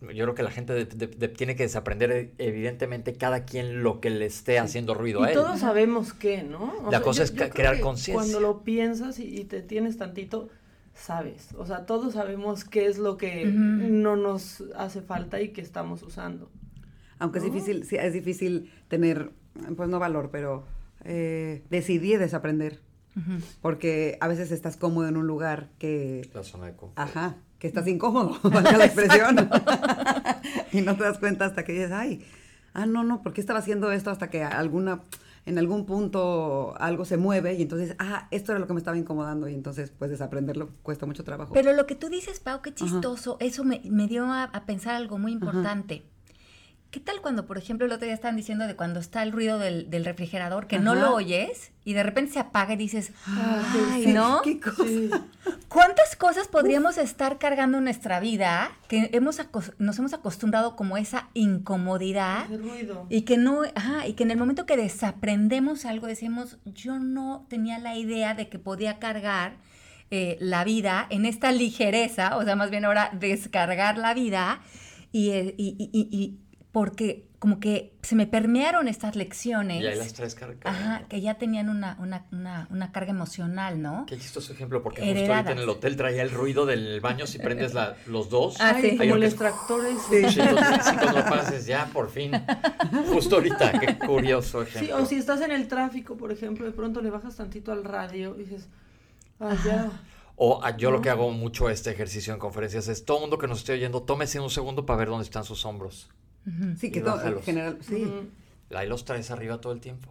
Yo 0.00 0.24
creo 0.24 0.34
que 0.34 0.42
la 0.42 0.50
gente 0.50 0.72
de- 0.74 0.84
de- 0.84 1.06
de- 1.06 1.28
tiene 1.28 1.56
que 1.56 1.62
desaprender, 1.62 2.10
eh, 2.12 2.32
evidentemente, 2.38 3.14
cada 3.14 3.44
quien 3.44 3.82
lo 3.82 4.00
que 4.00 4.10
le 4.10 4.26
esté 4.26 4.58
haciendo 4.58 4.92
ruido 4.94 5.22
a 5.22 5.28
él. 5.30 5.34
todos 5.34 5.60
sabemos 5.60 6.12
qué, 6.12 6.42
¿no? 6.42 6.72
O 6.84 6.90
La 6.90 7.00
cosa 7.00 7.22
es 7.22 7.30
crear 7.30 7.80
conciencia. 7.80 8.14
Cuando 8.14 8.40
lo 8.40 8.62
piensas 8.62 9.18
y, 9.18 9.24
y 9.40 9.44
te 9.44 9.62
tienes 9.62 9.96
tantito, 9.96 10.50
sabes. 10.94 11.48
O 11.56 11.64
sea, 11.66 11.86
todos 11.86 12.12
sabemos 12.14 12.64
qué 12.64 12.86
es 12.86 12.98
lo 12.98 13.16
que 13.16 13.46
no 13.46 14.16
nos 14.16 14.62
hace 14.76 15.00
falta 15.00 15.40
y 15.40 15.48
que 15.50 15.62
estamos 15.62 16.02
usando. 16.02 16.50
Aunque 17.18 17.38
es 17.38 17.44
difícil, 17.44 17.84
sí, 17.84 17.96
es 17.96 18.12
difícil 18.12 18.70
tener, 18.88 19.30
pues 19.76 19.88
no 19.88 19.98
valor, 19.98 20.28
pero 20.30 20.64
eh, 21.04 21.62
decidir 21.70 22.18
desaprender. 22.18 22.80
Porque 23.62 24.18
a 24.20 24.28
veces 24.28 24.52
estás 24.52 24.76
cómodo 24.76 25.08
en 25.08 25.16
un 25.16 25.26
lugar 25.26 25.68
que, 25.78 26.28
La 26.34 26.42
zona 26.44 26.66
de 26.66 26.76
confort. 26.76 26.98
ajá, 26.98 27.36
que 27.58 27.66
estás 27.66 27.86
incómodo, 27.86 28.38
valga 28.42 28.76
la 28.76 28.84
expresión. 28.84 29.48
y 30.72 30.82
no 30.82 30.96
te 30.96 31.04
das 31.04 31.18
cuenta 31.18 31.46
hasta 31.46 31.64
que 31.64 31.72
dices, 31.72 31.92
ay, 31.92 32.24
ah, 32.74 32.86
no, 32.86 33.04
no, 33.04 33.22
¿por 33.22 33.32
qué 33.32 33.40
estaba 33.40 33.60
haciendo 33.60 33.90
esto 33.92 34.10
hasta 34.10 34.28
que 34.28 34.44
alguna, 34.44 35.00
en 35.46 35.58
algún 35.58 35.86
punto 35.86 36.74
algo 36.78 37.04
se 37.06 37.16
mueve 37.16 37.54
y 37.54 37.62
entonces, 37.62 37.96
ah, 37.98 38.28
esto 38.30 38.52
era 38.52 38.58
lo 38.58 38.66
que 38.66 38.74
me 38.74 38.80
estaba 38.80 38.98
incomodando 38.98 39.48
y 39.48 39.54
entonces, 39.54 39.90
pues 39.98 40.10
desaprenderlo 40.10 40.70
cuesta 40.82 41.06
mucho 41.06 41.24
trabajo. 41.24 41.54
Pero 41.54 41.72
lo 41.72 41.86
que 41.86 41.94
tú 41.94 42.08
dices, 42.08 42.40
Pau, 42.40 42.60
qué 42.60 42.74
chistoso, 42.74 43.38
eso 43.40 43.64
me, 43.64 43.80
me 43.84 44.08
dio 44.08 44.26
a, 44.26 44.44
a 44.44 44.66
pensar 44.66 44.94
algo 44.94 45.18
muy 45.18 45.38
Ajá. 45.40 45.42
¿Qué 46.96 47.00
tal 47.00 47.20
cuando, 47.20 47.44
por 47.44 47.58
ejemplo, 47.58 47.84
el 47.84 47.92
otro 47.92 48.06
día 48.06 48.14
estaban 48.14 48.36
diciendo 48.36 48.66
de 48.66 48.74
cuando 48.74 49.00
está 49.00 49.22
el 49.22 49.30
ruido 49.30 49.58
del, 49.58 49.90
del 49.90 50.06
refrigerador, 50.06 50.66
que 50.66 50.78
no 50.78 50.94
lo 50.94 51.14
oyes 51.14 51.70
y 51.84 51.92
de 51.92 52.02
repente 52.02 52.32
se 52.32 52.38
apaga 52.38 52.72
y 52.72 52.78
dices, 52.78 53.12
ay, 53.26 54.04
sí, 54.04 54.12
¿no? 54.14 54.40
qué 54.42 54.58
cosa. 54.58 54.82
Sí. 54.82 55.10
¿Cuántas 55.68 56.16
cosas 56.16 56.48
podríamos 56.48 56.96
estar 56.96 57.36
cargando 57.36 57.76
en 57.76 57.84
nuestra 57.84 58.18
vida 58.18 58.70
que 58.88 59.10
hemos 59.12 59.38
nos 59.76 59.98
hemos 59.98 60.14
acostumbrado 60.14 60.74
como 60.74 60.96
esa 60.96 61.28
incomodidad 61.34 62.46
Ese 62.50 62.56
ruido. 62.56 63.06
y 63.10 63.22
que 63.26 63.36
no, 63.36 63.60
ajá, 63.74 64.06
y 64.06 64.14
que 64.14 64.22
en 64.22 64.30
el 64.30 64.38
momento 64.38 64.64
que 64.64 64.78
desaprendemos 64.78 65.84
algo 65.84 66.06
decimos, 66.06 66.56
yo 66.64 66.98
no 66.98 67.44
tenía 67.50 67.78
la 67.78 67.94
idea 67.98 68.32
de 68.32 68.48
que 68.48 68.58
podía 68.58 68.98
cargar 68.98 69.58
eh, 70.10 70.38
la 70.40 70.64
vida 70.64 71.06
en 71.10 71.26
esta 71.26 71.52
ligereza, 71.52 72.38
o 72.38 72.44
sea, 72.44 72.56
más 72.56 72.70
bien 72.70 72.86
ahora 72.86 73.10
descargar 73.12 73.98
la 73.98 74.14
vida 74.14 74.60
y, 75.12 75.28
eh, 75.32 75.54
y- 75.58 75.76
y- 75.78 75.90
y- 75.92 76.08
y 76.16 76.38
porque 76.76 77.24
como 77.38 77.58
que 77.58 77.94
se 78.02 78.14
me 78.16 78.26
permearon 78.26 78.86
estas 78.86 79.16
lecciones. 79.16 79.80
Y 79.82 79.86
ahí 79.86 79.96
las 79.96 80.12
traes 80.12 80.34
cargadas. 80.34 80.78
Ajá, 80.78 81.04
que 81.08 81.22
ya 81.22 81.38
tenían 81.38 81.70
una, 81.70 81.96
una, 82.00 82.26
una, 82.32 82.68
una 82.70 82.92
carga 82.92 83.12
emocional, 83.12 83.80
¿no? 83.80 84.04
Qué 84.06 84.18
chistoso 84.18 84.52
ejemplo, 84.52 84.82
porque 84.82 85.00
justo 85.00 85.10
Heredadas. 85.10 85.36
ahorita 85.46 85.52
en 85.52 85.58
el 85.60 85.68
hotel 85.70 85.96
traía 85.96 86.22
el 86.22 86.30
ruido 86.32 86.66
del 86.66 87.00
baño 87.00 87.26
si 87.26 87.38
prendes 87.38 87.72
la- 87.72 87.96
los 88.06 88.28
dos. 88.28 88.56
Ah, 88.60 88.76
sí. 88.78 88.88
Hay 88.90 88.98
como 88.98 89.04
uno 89.04 89.12
que 89.14 89.16
el 89.16 89.22
es- 89.22 89.32
extractor 89.32 89.86
es... 89.86 89.98
Sí, 90.34 90.38
entonces, 90.38 90.84
sí, 90.84 90.96
cuando 91.00 91.24
pases 91.24 91.64
ya, 91.64 91.86
por 91.94 92.10
fin. 92.10 92.32
Justo 93.08 93.36
ahorita, 93.36 93.72
qué 93.80 93.96
curioso 93.96 94.62
Sí, 94.66 94.68
ejemplo. 94.76 94.98
o 95.02 95.06
si 95.06 95.14
estás 95.14 95.40
en 95.40 95.52
el 95.52 95.68
tráfico, 95.68 96.18
por 96.18 96.30
ejemplo, 96.30 96.66
de 96.66 96.72
pronto 96.72 97.00
le 97.00 97.08
bajas 97.08 97.36
tantito 97.36 97.72
al 97.72 97.84
radio 97.84 98.34
y 98.36 98.40
dices, 98.40 98.68
ah, 99.40 99.56
ya. 99.64 99.90
O 100.36 100.60
ah, 100.62 100.76
yo 100.76 100.90
lo 100.90 101.00
que 101.00 101.08
hago 101.08 101.30
mucho 101.30 101.70
este 101.70 101.90
ejercicio 101.90 102.34
en 102.34 102.38
conferencias 102.38 102.86
es 102.88 103.06
todo 103.06 103.20
mundo 103.20 103.38
que 103.38 103.46
nos 103.46 103.60
esté 103.60 103.72
oyendo, 103.72 104.02
tómese 104.02 104.40
un 104.40 104.50
segundo 104.50 104.84
para 104.84 104.98
ver 104.98 105.08
dónde 105.08 105.24
están 105.24 105.44
sus 105.44 105.64
hombros. 105.64 106.10
Sí, 106.78 106.90
que 106.90 107.00
todo, 107.00 107.20
en 107.24 107.42
general, 107.42 107.78
sí, 107.80 108.04
Ujú. 108.04 108.28
Ahí 108.76 108.88
los 108.88 109.04
traes 109.04 109.30
arriba 109.30 109.60
todo 109.60 109.72
el 109.72 109.80
tiempo. 109.80 110.10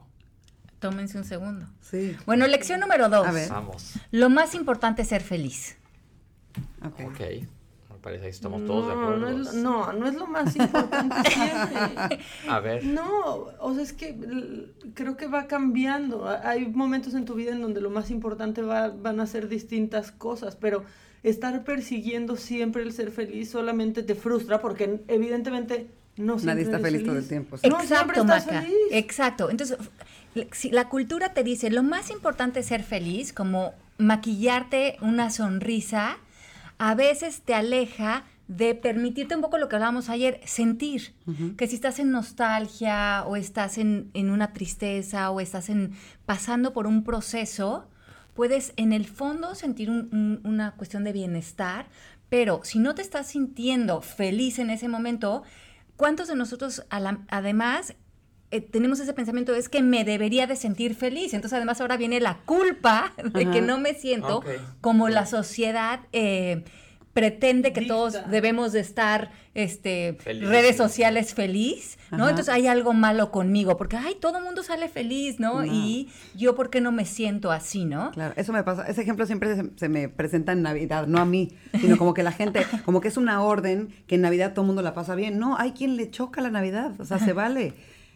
Tómense 0.80 1.18
un 1.18 1.24
segundo. 1.26 1.66
sí. 1.82 2.16
Bueno, 2.26 2.46
lección 2.48 2.80
número 2.80 3.10
dos. 3.10 3.26
A 3.28 3.32
ver. 3.32 3.50
Vamos. 3.50 3.94
Lo 4.12 4.30
más 4.30 4.54
importante 4.56 5.02
es 5.02 5.08
ser 5.10 5.22
feliz. 5.24 5.78
Ok. 6.86 7.00
Ok. 7.08 7.20
Me 7.90 7.98
parece 8.02 8.24
que 8.26 8.30
estamos 8.30 8.64
todos 8.66 8.88
de 8.88 8.94
no, 8.96 9.02
acuerdo. 9.02 9.20
no 9.20 9.30
es, 9.30 9.56
lo- 9.56 9.62
no, 9.64 9.94
no 9.94 10.08
es 10.08 10.14
lo 10.16 10.28
más 10.28 10.56
importante 10.56 11.16
siempre. 11.32 12.20
A 12.50 12.60
ver. 12.60 12.84
No, 12.86 13.48
o 13.60 13.74
sea, 13.74 13.82
es 13.84 13.94
que 13.94 14.16
creo 14.94 15.18
que 15.18 15.28
va 15.28 15.48
cambiando. 15.48 16.28
Ha- 16.30 16.48
Hay 16.50 16.68
momentos 16.68 17.14
en 17.16 17.26
tu 17.26 17.34
vida 17.34 17.52
en 17.52 17.62
donde 17.62 17.82
lo 17.82 17.90
más 17.90 18.12
importante 18.12 18.62
va- 18.62 18.90
van 18.90 19.20
a 19.20 19.26
ser 19.26 19.48
distintas 19.48 20.12
cosas, 20.12 20.56
pero 20.56 20.84
estar 21.24 21.64
persiguiendo 21.64 22.36
siempre 22.36 22.84
el 22.84 22.92
ser 22.94 23.10
feliz 23.12 23.50
solamente 23.50 24.04
te 24.04 24.14
frustra 24.14 24.60
porque 24.62 25.02
evidentemente 25.08 25.90
no 26.18 26.38
Nadie 26.38 26.64
está 26.64 26.80
feliz 26.80 27.04
todo 27.06 27.18
el 27.18 27.28
tiempo. 27.28 27.58
sí. 27.58 27.68
Exacto, 27.68 28.24
Maca. 28.26 28.62
feliz. 28.62 28.76
Exacto. 28.92 29.50
Entonces, 29.50 29.78
si 30.54 30.70
la 30.72 30.90
cultura 30.90 31.34
te 31.34 31.44
dice, 31.44 31.70
lo 31.70 31.84
más 31.84 32.10
importante 32.12 32.62
es 32.62 32.66
ser 32.68 32.84
feliz, 32.84 33.34
como 33.34 33.74
maquillarte 33.98 34.98
una 35.02 35.30
sonrisa, 35.30 36.18
a 36.78 36.96
veces 36.96 37.42
te 37.42 37.54
aleja 37.54 38.24
de 38.48 38.76
permitirte 38.76 39.36
un 39.36 39.42
poco 39.42 39.58
lo 39.58 39.68
que 39.70 39.76
hablábamos 39.76 40.08
ayer, 40.10 40.40
sentir. 40.46 41.14
Que 41.58 41.68
si 41.68 41.76
estás 41.76 41.98
en 42.00 42.12
nostalgia 42.12 43.24
o 43.26 43.36
estás 43.36 43.78
en, 43.78 44.12
en 44.14 44.30
una 44.30 44.54
tristeza 44.54 45.32
o 45.32 45.40
estás 45.40 45.70
en, 45.70 45.94
pasando 46.26 46.72
por 46.72 46.86
un 46.86 47.04
proceso, 47.04 47.88
puedes 48.36 48.74
en 48.78 48.94
el 48.94 49.06
fondo 49.08 49.56
sentir 49.56 49.90
un- 49.90 50.10
un- 50.12 50.42
una 50.50 50.72
cuestión 50.74 51.04
de 51.04 51.12
bienestar, 51.14 51.88
pero 52.30 52.60
si 52.64 52.78
no 52.80 52.94
te 52.94 53.02
estás 53.02 53.28
sintiendo 53.28 54.02
feliz 54.02 54.60
en 54.60 54.70
ese 54.70 54.88
momento, 54.90 55.42
¿cuántos 55.96 56.28
de 56.28 56.36
nosotros 56.36 56.86
además 56.90 57.96
eh, 58.52 58.62
tenemos 58.62 59.00
ese 59.00 59.14
pensamiento 59.14 59.56
es 59.56 59.70
que 59.70 59.82
me 59.82 60.04
debería 60.04 60.48
de 60.48 60.56
sentir 60.56 60.96
feliz? 60.96 61.34
Entonces 61.34 61.58
además 61.58 61.82
ahora 61.82 61.98
viene 61.98 62.20
la 62.20 62.38
culpa 62.46 63.14
de 63.34 63.50
que 63.50 63.62
no 63.62 63.78
me 63.78 63.94
siento 63.94 64.44
como 64.82 65.10
la 65.10 65.26
sociedad 65.26 66.02
eh, 66.12 66.64
pretende 67.14 67.74
que 67.74 67.82
Dicta. 67.82 67.96
todos 67.96 68.30
debemos 68.30 68.74
de 68.74 68.82
estar 68.82 69.32
este 69.56 70.18
redes 70.26 70.76
sociales 70.76 71.34
feliz, 71.34 71.98
¿no? 72.12 72.18
Ajá. 72.18 72.30
Entonces 72.32 72.54
hay 72.54 72.68
algo 72.68 72.94
malo 72.94 73.32
conmigo, 73.32 73.78
porque 73.78 73.98
ay, 73.98 74.16
todo 74.20 74.42
mundo 74.42 74.62
sale 74.62 74.90
feliz, 74.90 75.40
¿no? 75.40 75.62
No. 75.62 75.66
Y 75.66 76.10
yo 76.36 76.56
por 76.56 76.70
qué 76.70 76.82
no 76.82 76.92
me 76.92 77.06
siento 77.06 77.52
así, 77.52 77.86
¿no? 77.86 78.12
Claro, 78.12 78.34
eso 78.38 78.54
me 78.54 78.64
pasa. 78.64 78.84
Ese 78.84 79.02
ejemplo 79.02 79.26
siempre 79.26 79.56
se, 79.56 79.72
se 79.78 79.90
me 79.90 80.10
presenta 80.10 80.52
en 80.52 80.62
Navidad, 80.62 81.08
no 81.08 81.20
a 81.20 81.26
mí, 81.26 81.58
sino 81.80 81.98
como 81.98 82.14
que 82.14 82.22
la 82.22 82.34
gente, 82.34 82.66
como 82.84 83.00
que 83.02 83.08
es 83.08 83.18
una 83.18 83.42
orden 83.42 83.90
que 84.08 84.16
en 84.16 84.22
Navidad 84.22 84.54
todo 84.54 84.62
el 84.62 84.68
mundo 84.68 84.82
la 84.82 84.94
pasa 84.94 85.16
bien. 85.16 85.40
No, 85.40 85.58
hay 85.58 85.72
quien 85.72 85.96
le 85.96 86.12
choca 86.12 86.42
la 86.42 86.52
Navidad, 86.52 86.92
o 87.00 87.06
sea, 87.06 87.18
se 87.18 87.34
vale. 87.34 87.74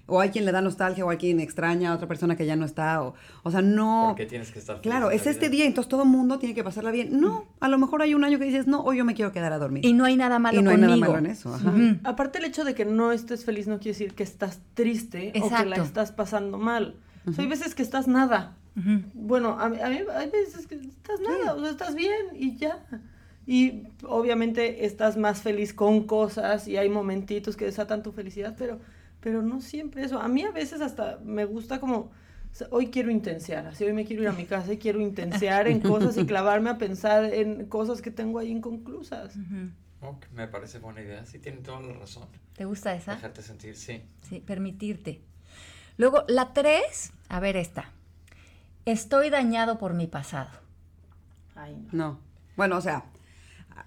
O 0.09 0.19
hay 0.19 0.29
quien 0.29 0.45
le 0.45 0.51
da 0.51 0.61
nostalgia, 0.61 1.05
o 1.05 1.09
hay 1.09 1.17
quien 1.17 1.39
extraña 1.39 1.91
a 1.91 1.95
otra 1.95 2.07
persona 2.07 2.35
que 2.35 2.45
ya 2.45 2.55
no 2.55 2.65
está. 2.65 3.01
O, 3.03 3.13
o 3.43 3.51
sea, 3.51 3.61
no. 3.61 4.07
Porque 4.09 4.25
tienes 4.25 4.51
que 4.51 4.59
estar 4.59 4.75
feliz 4.77 4.83
Claro, 4.83 5.11
es 5.11 5.27
este 5.27 5.49
día, 5.49 5.65
entonces 5.65 5.89
todo 5.89 6.03
el 6.03 6.09
mundo 6.09 6.39
tiene 6.39 6.55
que 6.55 6.63
pasarla 6.63 6.91
bien. 6.91 7.19
No, 7.21 7.45
a 7.59 7.67
lo 7.67 7.77
mejor 7.77 8.01
hay 8.01 8.13
un 8.13 8.23
año 8.23 8.39
que 8.39 8.45
dices, 8.45 8.67
no, 8.67 8.81
hoy 8.81 8.97
yo 8.97 9.05
me 9.05 9.13
quiero 9.13 9.31
quedar 9.31 9.53
a 9.53 9.57
dormir. 9.59 9.85
Y 9.85 9.93
no 9.93 10.05
hay 10.05 10.15
nada 10.17 10.39
malo 10.39 10.59
Y 10.59 10.63
no 10.63 10.69
hay 10.71 10.75
conmigo. 10.77 10.95
nada 10.97 11.11
malo 11.13 11.19
en 11.25 11.31
eso. 11.31 11.53
Ajá. 11.53 11.73
Aparte 12.03 12.39
el 12.39 12.45
hecho 12.45 12.63
de 12.63 12.75
que 12.75 12.85
no 12.85 13.11
estés 13.11 13.45
feliz 13.45 13.67
no 13.67 13.77
quiere 13.77 13.91
decir 13.97 14.13
que 14.13 14.23
estás 14.23 14.59
triste 14.73 15.29
o 15.29 15.33
que 15.33 15.39
la 15.49 15.59
Exacto. 15.61 15.81
estás 15.83 16.11
pasando 16.11 16.57
mal. 16.57 16.95
O 17.27 17.31
sea, 17.31 17.43
hay 17.43 17.49
veces 17.49 17.75
que 17.75 17.83
estás 17.83 18.07
nada. 18.07 18.55
Ujú. 18.77 19.01
Bueno, 19.13 19.57
a 19.59 19.69
mí, 19.69 19.77
a 19.81 19.89
mí 19.89 19.97
hay 20.15 20.29
veces 20.29 20.65
que 20.67 20.75
estás 20.75 21.19
nada, 21.19 21.53
o 21.53 21.59
sea, 21.59 21.69
estás 21.71 21.95
bien 21.95 22.27
y 22.33 22.55
ya. 22.55 22.79
Y 23.45 23.83
obviamente 24.07 24.85
estás 24.85 25.17
más 25.17 25.41
feliz 25.41 25.73
con 25.73 26.03
cosas 26.03 26.67
y 26.67 26.77
hay 26.77 26.87
momentitos 26.87 27.55
que 27.57 27.65
desatan 27.65 28.03
tu 28.03 28.11
felicidad, 28.11 28.55
pero, 28.57 28.79
pero 29.19 29.41
no 29.41 29.61
siempre 29.61 30.03
eso. 30.03 30.19
A 30.19 30.27
mí 30.27 30.43
a 30.43 30.51
veces 30.51 30.81
hasta 30.81 31.19
me 31.23 31.45
gusta 31.45 31.79
como, 31.79 31.97
o 31.97 32.11
sea, 32.51 32.67
hoy 32.71 32.87
quiero 32.87 33.11
intensear, 33.11 33.67
así 33.67 33.83
hoy 33.83 33.93
me 33.93 34.05
quiero 34.05 34.23
ir 34.23 34.29
a 34.29 34.33
mi 34.33 34.45
casa 34.45 34.73
y 34.73 34.77
quiero 34.77 34.99
intensear 34.99 35.67
en 35.67 35.79
cosas 35.81 36.17
y 36.17 36.25
clavarme 36.25 36.69
a 36.69 36.77
pensar 36.77 37.25
en 37.25 37.65
cosas 37.65 38.01
que 38.01 38.11
tengo 38.11 38.39
ahí 38.39 38.49
inconclusas. 38.49 39.35
Ok, 40.01 40.25
me 40.33 40.47
parece 40.47 40.79
buena 40.79 41.01
idea. 41.01 41.25
Sí, 41.25 41.39
tiene 41.39 41.59
toda 41.59 41.81
la 41.81 41.93
razón. 41.93 42.27
¿Te 42.55 42.65
gusta 42.65 42.93
esa? 42.95 43.15
Dejarte 43.15 43.41
sentir, 43.41 43.75
sí. 43.75 44.01
Sí, 44.21 44.39
permitirte. 44.39 45.21
Luego, 45.97 46.23
la 46.27 46.53
tres, 46.53 47.11
a 47.27 47.39
ver 47.39 47.57
esta. 47.57 47.91
Estoy 48.85 49.29
dañado 49.29 49.77
por 49.77 49.93
mi 49.93 50.07
pasado. 50.07 50.49
Ay, 51.55 51.75
no. 51.75 51.89
No. 51.91 52.19
Bueno, 52.55 52.77
o 52.77 52.81
sea, 52.81 53.05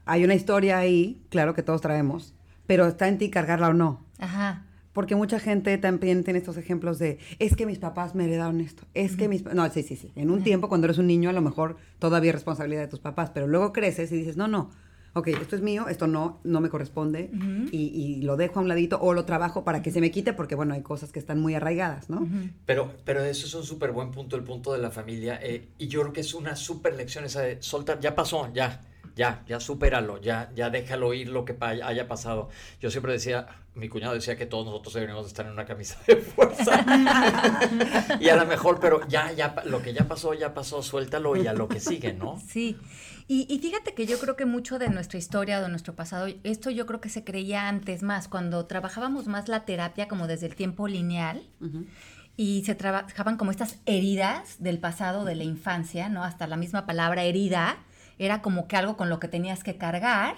hay 0.05 0.25
una 0.25 0.35
historia 0.35 0.79
ahí, 0.79 1.23
claro 1.31 1.55
que 1.55 1.63
todos 1.63 1.81
traemos, 1.81 2.35
pero 2.67 2.87
está 2.87 3.09
en 3.09 3.19
ti 3.19 3.31
cargarla 3.31 3.69
o 3.69 3.73
no. 3.73 4.05
Ajá. 4.19 4.67
Porque 4.93 5.15
mucha 5.17 5.41
gente 5.41 5.77
también 5.79 6.23
tiene 6.23 6.39
estos 6.39 6.57
ejemplos 6.59 6.99
de, 6.99 7.19
es 7.39 7.57
que 7.57 7.65
mis 7.67 7.79
papás 7.79 8.15
me 8.15 8.25
heredaron 8.25 8.61
esto, 8.61 8.85
es 8.93 9.17
que 9.17 9.29
mis... 9.29 9.43
No, 9.45 9.69
sí, 9.71 9.83
sí, 9.83 9.97
sí. 9.97 10.13
En 10.17 10.31
un 10.31 10.43
tiempo, 10.43 10.69
cuando 10.69 10.87
eres 10.87 10.99
un 10.99 11.07
niño, 11.07 11.31
a 11.31 11.33
lo 11.33 11.41
mejor 11.41 11.77
todavía 11.99 12.31
es 12.31 12.35
responsabilidad 12.35 12.83
de 12.83 12.89
tus 12.89 13.01
papás, 13.01 13.31
pero 13.33 13.47
luego 13.47 13.73
creces 13.73 14.13
y 14.13 14.17
dices, 14.17 14.37
no, 14.37 14.49
no, 14.49 14.71
ok, 15.15 15.29
esto 15.29 15.57
es 15.57 15.63
mío, 15.63 15.89
esto 15.89 16.07
no, 16.07 16.41
no 16.45 16.61
me 16.61 16.69
corresponde, 16.69 17.31
Ujú. 17.35 17.69
y, 17.73 17.79
y 17.95 18.23
lo 18.23 18.37
dejo 18.37 18.59
a 18.59 18.63
un 18.63 18.69
ladito 18.69 18.99
o 19.01 19.15
lo 19.15 19.25
trabajo 19.25 19.65
para 19.65 19.81
que 19.83 19.91
se 19.91 20.01
me 20.01 20.11
quite, 20.11 20.35
porque 20.35 20.55
bueno, 20.55 20.75
hay 20.75 20.83
cosas 20.83 21.11
que 21.11 21.19
están 21.19 21.41
muy 21.41 21.55
arraigadas, 21.55 22.11
¿no? 22.11 22.29
Pero, 22.67 22.93
pero 23.05 23.23
eso 23.25 23.47
es 23.47 23.55
un 23.55 23.65
súper 23.65 23.93
buen 23.93 24.11
punto, 24.11 24.37
el 24.37 24.43
punto 24.45 24.73
de 24.75 24.79
la 24.79 24.91
familia. 24.91 25.39
eh, 25.43 25.69
y 25.79 25.89
yo 25.89 26.01
creo 26.03 26.13
que 26.13 26.21
es 26.21 26.35
una 26.35 26.55
súper 26.57 26.97
lección 26.97 27.25
esa 27.25 27.41
de 27.41 27.63
soltar. 27.63 27.99
Ya 28.01 28.15
pasó, 28.15 28.51
ya, 28.53 28.83
ya, 29.15 29.43
ya 29.47 29.61
supéralo, 29.61 30.21
ya, 30.21 30.51
ya 30.55 30.71
déjalo 30.71 31.13
ir 31.15 31.29
lo 31.29 31.45
que 31.45 31.57
haya 31.61 32.09
pasado. 32.09 32.49
Yo 32.81 32.91
siempre 32.91 33.13
decía, 33.13 33.47
mi 33.75 33.89
cuñado 33.89 34.15
decía 34.15 34.37
que 34.37 34.47
todos 34.47 34.67
nosotros 34.67 34.95
deberíamos 34.95 35.27
estar 35.27 35.47
en 35.47 35.53
una 35.53 35.65
camisa 35.65 35.99
de 36.07 36.17
fuerza. 36.17 36.85
y 38.21 38.29
a 38.29 38.37
lo 38.37 38.47
mejor, 38.47 38.81
pero 38.81 39.07
ya, 39.09 39.33
ya, 39.33 39.55
lo 39.65 39.83
que 39.83 39.93
ya 39.93 40.09
pasó, 40.09 40.35
ya 40.35 40.55
pasó, 40.55 40.83
suéltalo 40.83 41.37
y 41.37 41.47
a 41.47 41.53
lo 41.53 41.69
que 41.69 41.81
sigue, 41.81 42.13
¿no? 42.13 42.41
Sí. 42.49 42.77
Y, 43.29 43.47
y 43.49 43.61
fíjate 43.61 43.95
que 43.95 44.05
yo 44.05 44.19
creo 44.19 44.37
que 44.37 44.45
mucho 44.45 44.79
de 44.79 44.91
nuestra 44.91 45.19
historia, 45.19 45.61
de 45.61 45.69
nuestro 45.69 45.95
pasado, 45.95 46.27
esto 46.43 46.71
yo 46.71 46.87
creo 46.87 47.01
que 47.01 47.09
se 47.09 47.25
creía 47.25 47.69
antes 47.69 48.03
más, 48.03 48.29
cuando 48.29 48.67
trabajábamos 48.67 49.27
más 49.27 49.49
la 49.49 49.65
terapia 49.65 50.09
como 50.09 50.27
desde 50.27 50.47
el 50.47 50.57
tiempo 50.57 50.89
lineal. 50.89 51.43
Y 52.37 52.65
se 52.65 52.75
trabajaban 52.75 53.37
como 53.37 53.51
estas 53.51 53.79
heridas 53.87 54.57
del 54.59 54.79
pasado, 54.79 55.25
de 55.25 55.35
la 55.35 55.45
infancia, 55.45 56.09
¿no? 56.09 56.25
Hasta 56.25 56.47
la 56.47 56.57
misma 56.57 56.85
palabra 56.85 57.25
herida 57.25 57.79
era 58.19 58.43
como 58.43 58.69
que 58.69 58.77
algo 58.77 58.97
con 58.97 59.09
lo 59.09 59.19
que 59.21 59.29
tenías 59.29 59.65
que 59.65 59.77
cargar. 59.77 60.37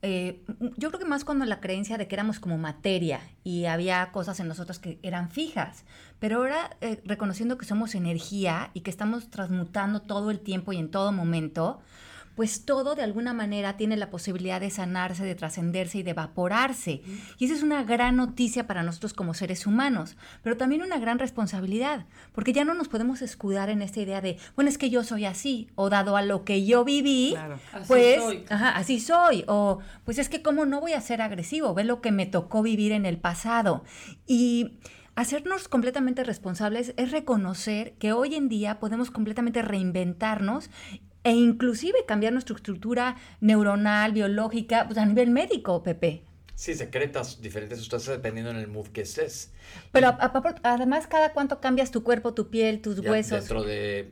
Eh, 0.00 0.42
yo 0.76 0.90
creo 0.90 1.00
que 1.00 1.04
más 1.04 1.24
cuando 1.24 1.44
la 1.44 1.60
creencia 1.60 1.98
de 1.98 2.06
que 2.06 2.14
éramos 2.14 2.38
como 2.38 2.56
materia 2.56 3.20
y 3.42 3.64
había 3.64 4.12
cosas 4.12 4.38
en 4.38 4.46
nosotros 4.46 4.78
que 4.78 5.00
eran 5.02 5.30
fijas, 5.30 5.84
pero 6.20 6.36
ahora 6.36 6.76
eh, 6.80 7.00
reconociendo 7.04 7.58
que 7.58 7.66
somos 7.66 7.96
energía 7.96 8.70
y 8.74 8.82
que 8.82 8.90
estamos 8.90 9.28
transmutando 9.28 10.02
todo 10.02 10.30
el 10.30 10.38
tiempo 10.38 10.72
y 10.72 10.76
en 10.76 10.90
todo 10.90 11.10
momento, 11.10 11.80
pues 12.38 12.64
todo 12.64 12.94
de 12.94 13.02
alguna 13.02 13.32
manera 13.32 13.76
tiene 13.76 13.96
la 13.96 14.10
posibilidad 14.10 14.60
de 14.60 14.70
sanarse, 14.70 15.24
de 15.24 15.34
trascenderse 15.34 15.98
y 15.98 16.02
de 16.04 16.12
evaporarse. 16.12 17.02
Y 17.36 17.46
esa 17.46 17.54
es 17.54 17.64
una 17.64 17.82
gran 17.82 18.14
noticia 18.14 18.68
para 18.68 18.84
nosotros 18.84 19.12
como 19.12 19.34
seres 19.34 19.66
humanos, 19.66 20.16
pero 20.44 20.56
también 20.56 20.82
una 20.82 21.00
gran 21.00 21.18
responsabilidad, 21.18 22.06
porque 22.30 22.52
ya 22.52 22.64
no 22.64 22.74
nos 22.74 22.86
podemos 22.86 23.22
escudar 23.22 23.70
en 23.70 23.82
esta 23.82 23.98
idea 23.98 24.20
de, 24.20 24.38
bueno, 24.54 24.70
es 24.70 24.78
que 24.78 24.88
yo 24.88 25.02
soy 25.02 25.24
así, 25.24 25.66
o 25.74 25.90
dado 25.90 26.16
a 26.16 26.22
lo 26.22 26.44
que 26.44 26.64
yo 26.64 26.84
viví, 26.84 27.30
Claro. 27.32 27.58
Así 27.72 27.88
pues, 27.88 28.22
soy. 28.22 28.44
ajá, 28.48 28.70
así 28.70 29.00
soy, 29.00 29.42
o 29.48 29.80
pues 30.04 30.18
es 30.18 30.28
que 30.28 30.40
cómo 30.40 30.64
no 30.64 30.80
voy 30.80 30.92
a 30.92 31.00
ser 31.00 31.20
agresivo, 31.20 31.74
ve 31.74 31.82
lo 31.82 32.00
que 32.00 32.12
me 32.12 32.26
tocó 32.26 32.62
vivir 32.62 32.92
en 32.92 33.04
el 33.04 33.18
pasado. 33.18 33.82
Y 34.28 34.78
hacernos 35.16 35.66
completamente 35.66 36.22
responsables 36.22 36.94
es 36.96 37.10
reconocer 37.10 37.94
que 37.94 38.12
hoy 38.12 38.36
en 38.36 38.48
día 38.48 38.78
podemos 38.78 39.10
completamente 39.10 39.60
reinventarnos 39.60 40.70
e 41.24 41.32
inclusive 41.32 42.04
cambiar 42.06 42.32
nuestra 42.32 42.56
estructura 42.56 43.16
neuronal, 43.40 44.12
biológica, 44.12 44.84
pues 44.86 44.98
a 44.98 45.06
nivel 45.06 45.30
médico, 45.30 45.82
Pepe. 45.82 46.22
Sí, 46.54 46.74
secretas 46.74 47.40
diferentes 47.40 47.78
sustancias 47.78 48.16
dependiendo 48.16 48.50
en 48.50 48.56
el 48.56 48.66
mood 48.66 48.88
que 48.88 49.02
estés. 49.02 49.52
Pero 49.92 50.08
a- 50.08 50.18
a- 50.20 50.54
además, 50.64 51.06
cada 51.06 51.32
cuánto 51.32 51.60
cambias 51.60 51.92
tu 51.92 52.02
cuerpo, 52.02 52.34
tu 52.34 52.50
piel, 52.50 52.80
tus 52.80 53.00
Ya 53.00 53.10
huesos. 53.12 53.38
Dentro 53.38 53.62
de, 53.62 54.10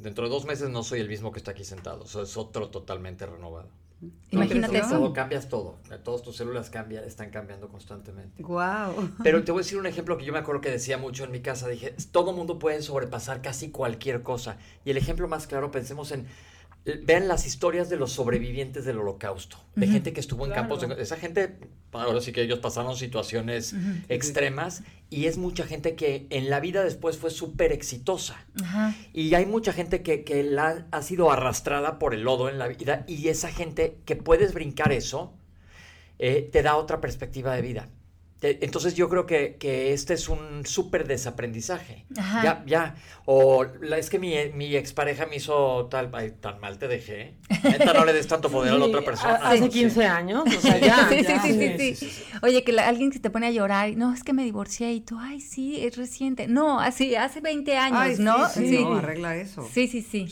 dentro 0.00 0.24
de 0.24 0.30
dos 0.30 0.44
meses 0.44 0.68
no 0.70 0.84
soy 0.84 1.00
el 1.00 1.08
mismo 1.08 1.32
que 1.32 1.38
está 1.40 1.50
aquí 1.50 1.64
sentado. 1.64 2.04
O 2.04 2.06
sea, 2.06 2.22
es 2.22 2.36
otro 2.36 2.68
totalmente 2.70 3.26
renovado. 3.26 3.68
Imagínate 4.30 4.78
eso. 4.78 4.90
todo, 4.90 5.12
cambias 5.12 5.48
todo. 5.48 5.78
Todas 6.04 6.22
tus 6.22 6.36
células 6.36 6.70
cambian, 6.70 7.04
están 7.04 7.30
cambiando 7.30 7.68
constantemente. 7.68 8.42
Wow. 8.42 9.10
Pero 9.24 9.42
te 9.42 9.50
voy 9.52 9.60
a 9.60 9.62
decir 9.64 9.78
un 9.78 9.86
ejemplo 9.86 10.16
que 10.18 10.24
yo 10.24 10.32
me 10.32 10.38
acuerdo 10.38 10.60
que 10.60 10.70
decía 10.70 10.98
mucho 10.98 11.24
en 11.24 11.32
mi 11.32 11.40
casa. 11.40 11.66
Dije, 11.68 11.94
todo 12.12 12.32
mundo 12.32 12.58
puede 12.58 12.80
sobrepasar 12.82 13.42
casi 13.42 13.70
cualquier 13.70 14.22
cosa. 14.22 14.58
Y 14.84 14.90
el 14.90 14.96
ejemplo 14.98 15.26
más 15.28 15.46
claro, 15.46 15.70
pensemos 15.72 16.12
en, 16.12 16.26
eh, 16.84 17.00
vean 17.04 17.26
las 17.26 17.46
historias 17.46 17.88
de 17.88 17.96
los 17.96 18.12
sobrevivientes 18.12 18.84
del 18.84 18.98
holocausto. 18.98 19.56
De 19.74 19.86
gente 19.88 20.12
que 20.12 20.20
estuvo 20.20 20.44
en 20.44 20.52
Claro. 20.52 20.68
campos. 20.68 20.88
de- 20.96 21.02
esa 21.02 21.16
gente, 21.16 21.58
ahora 21.92 22.20
sí 22.20 22.32
que 22.32 22.42
ellos 22.42 22.58
pasaron 22.58 22.96
situaciones 22.96 23.74
extremas. 24.08 24.82
Y 25.10 25.24
es 25.24 25.38
mucha 25.38 25.64
gente 25.64 25.94
que 25.94 26.26
en 26.28 26.50
la 26.50 26.60
vida 26.60 26.84
después 26.84 27.16
fue 27.16 27.30
súper 27.30 27.72
exitosa. 27.72 28.44
Y 29.12 29.34
hay 29.34 29.46
mucha 29.46 29.72
gente 29.72 30.02
que, 30.02 30.22
que 30.24 30.42
la, 30.42 30.86
ha 30.90 31.02
sido 31.02 31.30
arrastrada 31.30 31.98
por 31.98 32.14
el 32.14 32.22
lodo 32.22 32.48
en 32.48 32.58
la 32.58 32.68
vida 32.68 33.04
y 33.06 33.28
esa 33.28 33.48
gente 33.48 33.96
que 34.04 34.16
puedes 34.16 34.52
brincar 34.52 34.92
eso, 34.92 35.32
eh, 36.18 36.48
te 36.52 36.62
da 36.62 36.76
otra 36.76 37.00
perspectiva 37.00 37.54
de 37.54 37.62
vida. 37.62 37.88
Te- 38.40 38.64
Entonces 38.64 38.94
yo 38.94 39.08
creo 39.08 39.26
que, 39.26 39.56
que 39.56 39.92
este 39.92 40.14
es 40.14 40.28
un 40.28 40.64
súper 40.64 41.06
desaprendizaje. 41.08 42.04
Ajá. 42.16 42.42
Ya, 42.44 42.62
ya. 42.66 42.94
O 43.24 43.64
la- 43.80 43.98
es 43.98 44.10
que 44.10 44.18
mi, 44.20 44.34
mi 44.54 44.76
expareja 44.76 45.26
me 45.26 45.36
hizo 45.36 45.86
tal, 45.86 46.10
ay, 46.12 46.32
tan 46.40 46.60
mal 46.60 46.78
te 46.78 46.86
dejé. 46.88 47.34
Neta, 47.64 47.92
no 47.92 48.04
le 48.04 48.12
des 48.12 48.28
tanto 48.28 48.48
poder 48.48 48.72
a 48.72 48.76
la 48.78 48.84
Sí, 48.84 48.90
otra 48.92 49.04
persona. 49.04 49.34
Hace 49.42 49.64
Sí. 49.64 49.68
15 49.70 50.06
años, 50.06 50.44
o 50.46 50.60
sea, 50.60 50.78
ya. 50.78 51.08
sí, 51.08 51.22
ya. 51.22 51.42
sí, 51.42 51.52
sí, 51.52 51.94
sí, 51.94 52.10
sí. 52.10 52.22
Oye, 52.42 52.62
que 52.62 52.72
la- 52.72 52.86
alguien 52.86 53.10
que 53.10 53.18
te 53.18 53.28
pone 53.30 53.48
a 53.48 53.50
llorar, 53.50 53.90
no, 53.96 54.14
es 54.14 54.22
que 54.22 54.32
me 54.32 54.44
divorcié 54.44 54.92
y 54.92 55.00
tú, 55.00 55.16
ay, 55.18 55.40
sí, 55.40 55.84
es 55.84 55.96
reciente. 55.96 56.46
No, 56.46 56.78
así, 56.80 57.16
hace 57.16 57.40
20 57.40 57.76
años, 57.76 57.98
Ay, 58.00 58.16
sí, 58.16 58.22
¿no? 58.22 58.48
sí, 58.48 58.78
no, 58.84 58.94
arregla 58.94 59.36
eso. 59.36 59.68
Sí, 59.72 59.88
sí, 59.88 60.00
sí. 60.02 60.28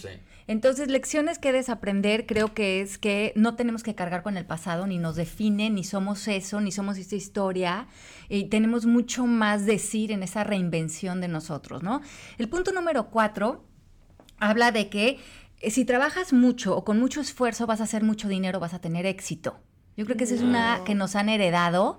Entonces, 0.48 0.88
lecciones 0.88 1.38
que 1.38 1.52
desaprender 1.52 2.24
creo 2.26 2.54
que 2.54 2.80
es 2.80 2.98
que 2.98 3.32
no 3.34 3.56
tenemos 3.56 3.82
que 3.82 3.96
cargar 3.96 4.22
con 4.22 4.36
el 4.36 4.46
pasado, 4.46 4.86
ni 4.86 4.98
nos 4.98 5.16
define, 5.16 5.70
ni 5.70 5.82
somos 5.82 6.28
eso, 6.28 6.60
ni 6.60 6.70
somos 6.70 6.98
esta 6.98 7.16
historia, 7.16 7.88
y 8.28 8.44
tenemos 8.44 8.86
mucho 8.86 9.26
más 9.26 9.66
decir 9.66 10.12
en 10.12 10.22
esa 10.22 10.44
reinvención 10.44 11.20
de 11.20 11.28
nosotros, 11.28 11.82
¿no? 11.82 12.00
El 12.38 12.48
punto 12.48 12.70
número 12.72 13.10
cuatro 13.10 13.64
habla 14.38 14.70
de 14.70 14.88
que 14.88 15.18
eh, 15.60 15.70
si 15.70 15.84
trabajas 15.84 16.32
mucho 16.32 16.76
o 16.76 16.84
con 16.84 17.00
mucho 17.00 17.20
esfuerzo 17.20 17.66
vas 17.66 17.80
a 17.80 17.84
hacer 17.84 18.04
mucho 18.04 18.28
dinero, 18.28 18.60
vas 18.60 18.74
a 18.74 18.80
tener 18.80 19.04
éxito. 19.06 19.58
Yo 19.96 20.04
creo 20.04 20.16
que 20.16 20.24
esa 20.24 20.34
es 20.34 20.42
una 20.42 20.82
que 20.84 20.94
nos 20.94 21.16
han 21.16 21.28
heredado 21.30 21.98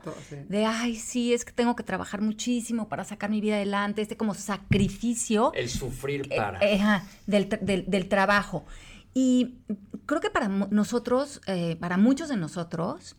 de, 0.50 0.66
ay, 0.66 0.96
sí, 0.96 1.34
es 1.34 1.44
que 1.46 1.52
tengo 1.52 1.76
que 1.76 1.84
trabajar 1.84 2.22
muchísimo 2.22 2.88
para 2.90 3.04
sacar 3.04 3.30
mi 3.32 3.42
vida 3.42 3.56
adelante, 3.56 4.02
este 4.04 4.16
como 4.18 4.36
sacrificio. 4.36 5.52
El 5.56 5.70
sufrir 5.70 6.28
eh, 6.30 6.38
para. 6.38 6.60
eh, 6.62 7.02
del, 7.26 7.50
del- 7.62 7.86
del 7.90 8.08
trabajo. 8.08 8.66
Y 9.14 9.56
creo 10.06 10.22
que 10.22 10.30
para 10.30 10.48
nosotros, 10.48 11.42
eh, 11.48 11.76
para 11.80 11.98
muchos 11.98 12.30
de 12.30 12.38
nosotros, 12.38 13.16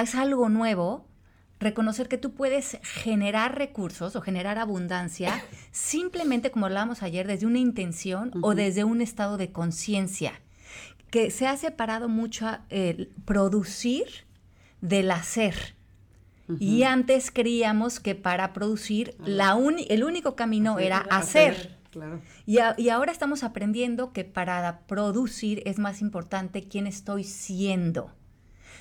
es 0.00 0.14
algo 0.14 0.48
nuevo 0.50 1.06
reconocer 1.58 2.08
que 2.08 2.18
tú 2.18 2.32
puedes 2.34 2.78
generar 2.82 3.56
recursos 3.56 4.14
o 4.16 4.20
generar 4.20 4.58
abundancia 4.58 5.42
simplemente, 5.70 6.50
como 6.50 6.66
hablábamos 6.66 7.02
ayer, 7.02 7.26
desde 7.26 7.46
una 7.46 7.60
intención 7.60 8.30
o 8.42 8.54
desde 8.54 8.84
un 8.84 9.00
estado 9.00 9.38
de 9.38 9.52
conciencia, 9.52 10.32
que 11.12 11.30
se 11.30 11.46
ha 11.46 11.56
separado 11.56 12.08
mucho 12.08 12.48
el 12.70 13.12
producir 13.24 14.06
del 14.80 15.10
hacer. 15.12 15.76
Y 16.58 16.82
antes 16.82 17.30
creíamos 17.30 18.00
que 18.00 18.14
para 18.14 18.52
producir 18.52 19.14
la 19.24 19.54
uni- 19.54 19.86
el 19.88 20.04
único 20.04 20.34
camino 20.36 20.78
era 20.78 20.98
hacer. 20.98 21.78
Claro. 21.90 22.20
Y, 22.46 22.58
a- 22.58 22.74
y 22.78 22.88
ahora 22.88 23.12
estamos 23.12 23.42
aprendiendo 23.44 24.12
que 24.12 24.24
para 24.24 24.80
producir 24.86 25.62
es 25.66 25.78
más 25.78 26.00
importante 26.00 26.62
quién 26.66 26.86
estoy 26.86 27.24
siendo. 27.24 28.10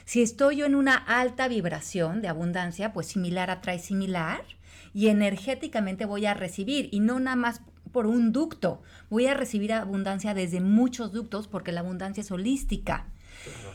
Si 0.05 0.21
estoy 0.21 0.55
yo 0.57 0.65
en 0.65 0.75
una 0.75 0.95
alta 0.95 1.47
vibración 1.47 2.21
de 2.21 2.29
abundancia, 2.29 2.93
pues 2.93 3.07
similar 3.07 3.50
atrae 3.51 3.79
similar 3.79 4.41
y 4.93 5.07
energéticamente 5.09 6.05
voy 6.05 6.25
a 6.25 6.33
recibir 6.33 6.89
y 6.91 7.00
no 7.01 7.19
nada 7.19 7.35
más 7.35 7.61
por 7.91 8.07
un 8.07 8.31
ducto, 8.31 8.81
voy 9.10 9.27
a 9.27 9.33
recibir 9.33 9.74
abundancia 9.74 10.33
desde 10.33 10.62
muchos 10.62 11.12
ductos 11.12 11.48
porque 11.48 11.71
la 11.71 11.81
abundancia 11.81 12.21
es 12.21 12.31
holística. 12.31 13.07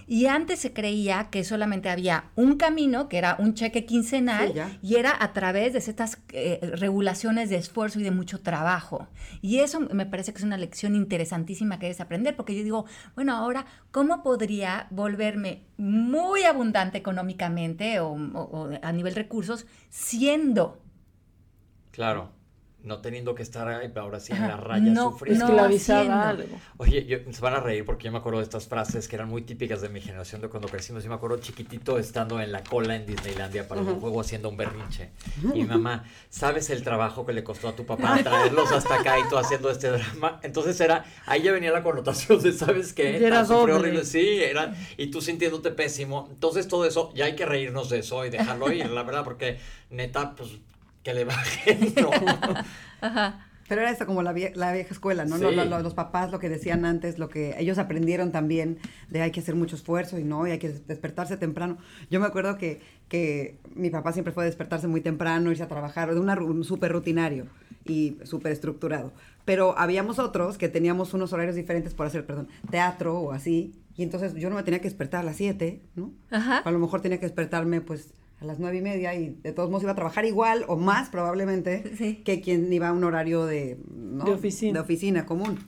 Y 0.06 0.26
antes 0.26 0.60
se 0.60 0.72
creía 0.72 1.28
que 1.30 1.42
solamente 1.42 1.88
había 1.90 2.30
un 2.36 2.56
camino, 2.56 3.08
que 3.08 3.18
era 3.18 3.34
un 3.40 3.54
cheque 3.54 3.84
quincenal, 3.84 4.52
Sí, 4.54 4.60
y 4.80 4.94
era 4.94 5.12
a 5.18 5.32
través 5.32 5.72
de 5.72 5.80
estas 5.80 6.18
eh, 6.32 6.60
regulaciones 6.74 7.50
de 7.50 7.56
esfuerzo 7.56 7.98
y 7.98 8.04
de 8.04 8.12
mucho 8.12 8.40
trabajo. 8.40 9.08
Y 9.42 9.58
eso 9.58 9.80
me 9.80 10.06
parece 10.06 10.32
que 10.32 10.38
es 10.38 10.44
una 10.44 10.56
lección 10.58 10.94
interesantísima 10.94 11.80
que 11.80 11.86
debes 11.86 12.00
aprender, 12.00 12.36
porque 12.36 12.54
yo 12.56 12.62
digo, 12.62 12.84
bueno, 13.16 13.34
ahora, 13.34 13.66
¿cómo 13.90 14.22
podría 14.22 14.86
volverme 14.90 15.64
muy 15.78 16.44
abundante 16.44 16.98
económicamente 16.98 17.98
o, 17.98 18.10
o- 18.12 18.40
o 18.68 18.70
a 18.80 18.92
nivel 18.92 19.16
recursos 19.16 19.66
siendo? 19.88 20.80
Claro. 21.90 22.30
No 22.86 23.00
teniendo 23.00 23.34
que 23.34 23.42
estar 23.42 23.66
ahí, 23.68 23.92
ahora 23.96 24.20
sí 24.20 24.32
en 24.32 24.42
la 24.42 24.56
raya 24.56 24.92
no, 24.92 25.10
sufriendo. 25.10 25.44
no 25.48 25.50
Esclavizada. 25.50 26.36
Oye, 26.76 27.04
yo- 27.04 27.18
se 27.32 27.40
van 27.40 27.54
a 27.54 27.60
reír 27.60 27.84
porque 27.84 28.04
yo 28.04 28.12
me 28.12 28.18
acuerdo 28.18 28.38
de 28.38 28.44
estas 28.44 28.68
frases 28.68 29.08
que 29.08 29.16
eran 29.16 29.28
muy 29.28 29.42
típicas 29.42 29.80
de 29.80 29.88
mi 29.88 30.00
generación 30.00 30.40
de 30.40 30.48
cuando 30.48 30.68
crecimos. 30.68 31.02
Yo 31.02 31.08
me 31.10 31.16
acuerdo 31.16 31.38
chiquitito 31.38 31.98
estando 31.98 32.40
en 32.40 32.52
la 32.52 32.62
cola 32.62 32.94
en 32.94 33.04
Disneylandia 33.04 33.66
para 33.66 33.80
un 33.80 33.98
juego 34.00 34.20
haciendo 34.20 34.48
un 34.48 34.56
berrinche. 34.56 35.10
Y 35.42 35.58
mi 35.58 35.64
mamá, 35.64 36.04
¿sabes 36.30 36.70
el 36.70 36.82
trabajo 36.84 37.26
que 37.26 37.32
le 37.32 37.42
costó 37.42 37.68
a 37.68 37.74
tu 37.74 37.84
papá 37.84 38.20
traerlos 38.22 38.70
hasta 38.70 39.00
acá 39.00 39.18
y 39.18 39.28
tú 39.28 39.36
haciendo 39.36 39.68
este 39.68 39.88
drama? 39.90 40.38
Entonces 40.44 40.80
era, 40.80 41.04
ahí 41.26 41.42
ya 41.42 41.50
venía 41.50 41.72
la 41.72 41.82
connotación 41.82 42.40
de, 42.40 42.52
¿sabes 42.52 42.92
qué? 42.92 43.18
Y 43.18 43.24
era 43.24 43.42
horrible. 43.42 44.04
Sí, 44.04 44.38
era, 44.42 44.74
y 44.96 45.08
tú 45.08 45.20
sintiéndote 45.20 45.72
pésimo. 45.72 46.28
Entonces 46.30 46.68
todo 46.68 46.84
eso, 46.86 47.12
ya 47.14 47.24
hay 47.24 47.34
que 47.34 47.44
reírnos 47.46 47.90
de 47.90 47.98
eso 47.98 48.24
y 48.24 48.30
dejarlo 48.30 48.70
ir, 48.72 48.88
la 48.90 49.02
verdad, 49.02 49.24
porque 49.24 49.58
neta, 49.90 50.34
pues 50.36 50.50
que 51.06 51.14
le 51.14 51.24
bajen, 51.24 51.94
¿no? 52.02 52.10
Ajá. 53.00 53.42
Pero 53.68 53.80
era 53.80 53.90
eso 53.90 54.06
como 54.06 54.22
la, 54.22 54.32
vie- 54.32 54.54
la 54.54 54.72
vieja 54.72 54.92
escuela, 54.94 55.24
¿no? 55.24 55.36
Sí. 55.36 55.42
Lo- 55.42 55.50
lo- 55.50 55.64
lo- 55.64 55.80
los 55.80 55.94
papás 55.94 56.30
lo 56.30 56.38
que 56.38 56.48
decían 56.48 56.84
antes, 56.84 57.18
lo 57.18 57.28
que 57.28 57.54
ellos 57.58 57.78
aprendieron 57.78 58.30
también, 58.30 58.78
de 59.10 59.22
hay 59.22 59.32
que 59.32 59.40
hacer 59.40 59.56
mucho 59.56 59.74
esfuerzo 59.74 60.18
y 60.20 60.24
no, 60.24 60.46
y 60.46 60.52
hay 60.52 60.58
que 60.58 60.68
despertarse 60.68 61.36
temprano. 61.36 61.76
Yo 62.10 62.20
me 62.20 62.26
acuerdo 62.26 62.58
que, 62.58 62.80
que 63.08 63.58
mi 63.74 63.90
papá 63.90 64.12
siempre 64.12 64.32
fue 64.32 64.44
despertarse 64.44 64.86
muy 64.86 65.00
temprano, 65.00 65.50
irse 65.50 65.64
a 65.64 65.68
trabajar, 65.68 66.14
de 66.14 66.20
una, 66.20 66.34
un 66.40 66.62
súper 66.64 66.92
rutinario 66.92 67.46
y 67.84 68.18
súper 68.22 68.52
estructurado. 68.52 69.12
Pero 69.44 69.76
habíamos 69.78 70.18
otros 70.20 70.58
que 70.58 70.68
teníamos 70.68 71.12
unos 71.14 71.32
horarios 71.32 71.56
diferentes 71.56 71.92
por 71.94 72.06
hacer, 72.06 72.24
perdón, 72.24 72.48
teatro 72.70 73.18
o 73.18 73.32
así, 73.32 73.72
y 73.96 74.04
entonces 74.04 74.34
yo 74.34 74.48
no 74.48 74.54
me 74.56 74.62
tenía 74.62 74.78
que 74.80 74.88
despertar 74.88 75.20
a 75.20 75.24
las 75.24 75.36
7, 75.36 75.80
¿no? 75.96 76.12
Ajá. 76.30 76.58
A 76.58 76.70
lo 76.70 76.78
mejor 76.78 77.00
tenía 77.00 77.18
que 77.18 77.26
despertarme 77.26 77.80
pues 77.80 78.10
a 78.40 78.44
las 78.44 78.58
nueve 78.58 78.76
y 78.78 78.82
media 78.82 79.14
y 79.14 79.30
de 79.42 79.52
todos 79.52 79.70
modos 79.70 79.82
iba 79.84 79.92
a 79.92 79.96
trabajar 79.96 80.24
igual 80.24 80.64
o 80.68 80.76
más 80.76 81.08
probablemente 81.08 81.92
Sí. 81.96 82.16
que 82.24 82.40
quien 82.40 82.70
iba 82.72 82.88
a 82.88 82.92
un 82.92 83.02
horario 83.04 83.46
de, 83.46 83.78
¿no? 83.90 84.24
De 84.24 84.32
oficina. 84.32 84.74
de 84.74 84.80
oficina 84.80 85.26
común. 85.26 85.58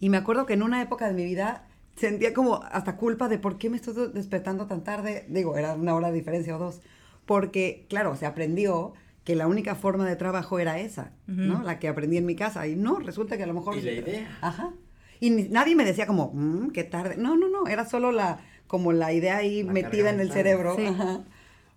Y 0.00 0.08
me 0.10 0.16
acuerdo 0.16 0.46
que 0.46 0.52
en 0.54 0.62
una 0.62 0.82
época 0.82 1.06
de 1.08 1.14
mi 1.14 1.24
vida 1.24 1.66
sentía 1.96 2.32
como 2.34 2.62
hasta 2.62 2.96
culpa 2.96 3.28
de 3.28 3.38
por 3.38 3.58
qué 3.58 3.70
me 3.70 3.76
estoy 3.76 4.10
despertando 4.12 4.66
tan 4.66 4.84
tarde. 4.84 5.24
Digo, 5.28 5.56
era 5.56 5.74
una 5.74 5.94
hora 5.94 6.08
de 6.08 6.14
diferencia 6.14 6.54
o 6.56 6.58
dos. 6.58 6.80
Porque, 7.26 7.86
claro, 7.88 8.16
se 8.16 8.26
aprendió 8.26 8.92
que 9.24 9.34
la 9.34 9.46
única 9.46 9.74
forma 9.74 10.06
de 10.06 10.16
trabajo 10.16 10.58
era 10.58 10.78
esa, 10.78 11.12
¿no? 11.26 11.62
La 11.62 11.78
que 11.78 11.88
aprendí 11.88 12.18
en 12.18 12.26
mi 12.26 12.36
casa. 12.36 12.66
Y 12.66 12.76
no, 12.76 12.98
resulta 12.98 13.36
que 13.38 13.44
a 13.44 13.46
lo 13.46 13.54
mejor... 13.54 13.76
Y 13.78 13.80
la 13.80 13.92
idea. 13.92 14.38
Ajá. 14.42 14.74
Y 15.20 15.30
ni- 15.30 15.48
nadie 15.48 15.74
me 15.74 15.84
decía 15.86 16.06
como, 16.06 16.30
"Mm, 16.34 16.70
qué 16.72 16.84
tarde. 16.84 17.16
No, 17.16 17.34
no, 17.36 17.48
no, 17.48 17.66
era 17.66 17.86
solo 17.86 18.12
la, 18.12 18.40
como 18.66 18.92
la 18.92 19.12
idea 19.14 19.38
ahí 19.38 19.62
La 19.62 19.72
metida 19.72 20.10
en 20.10 20.20
el 20.20 20.30
cerebro. 20.32 20.76
Sí. 20.76 20.84
Ajá. 20.86 21.24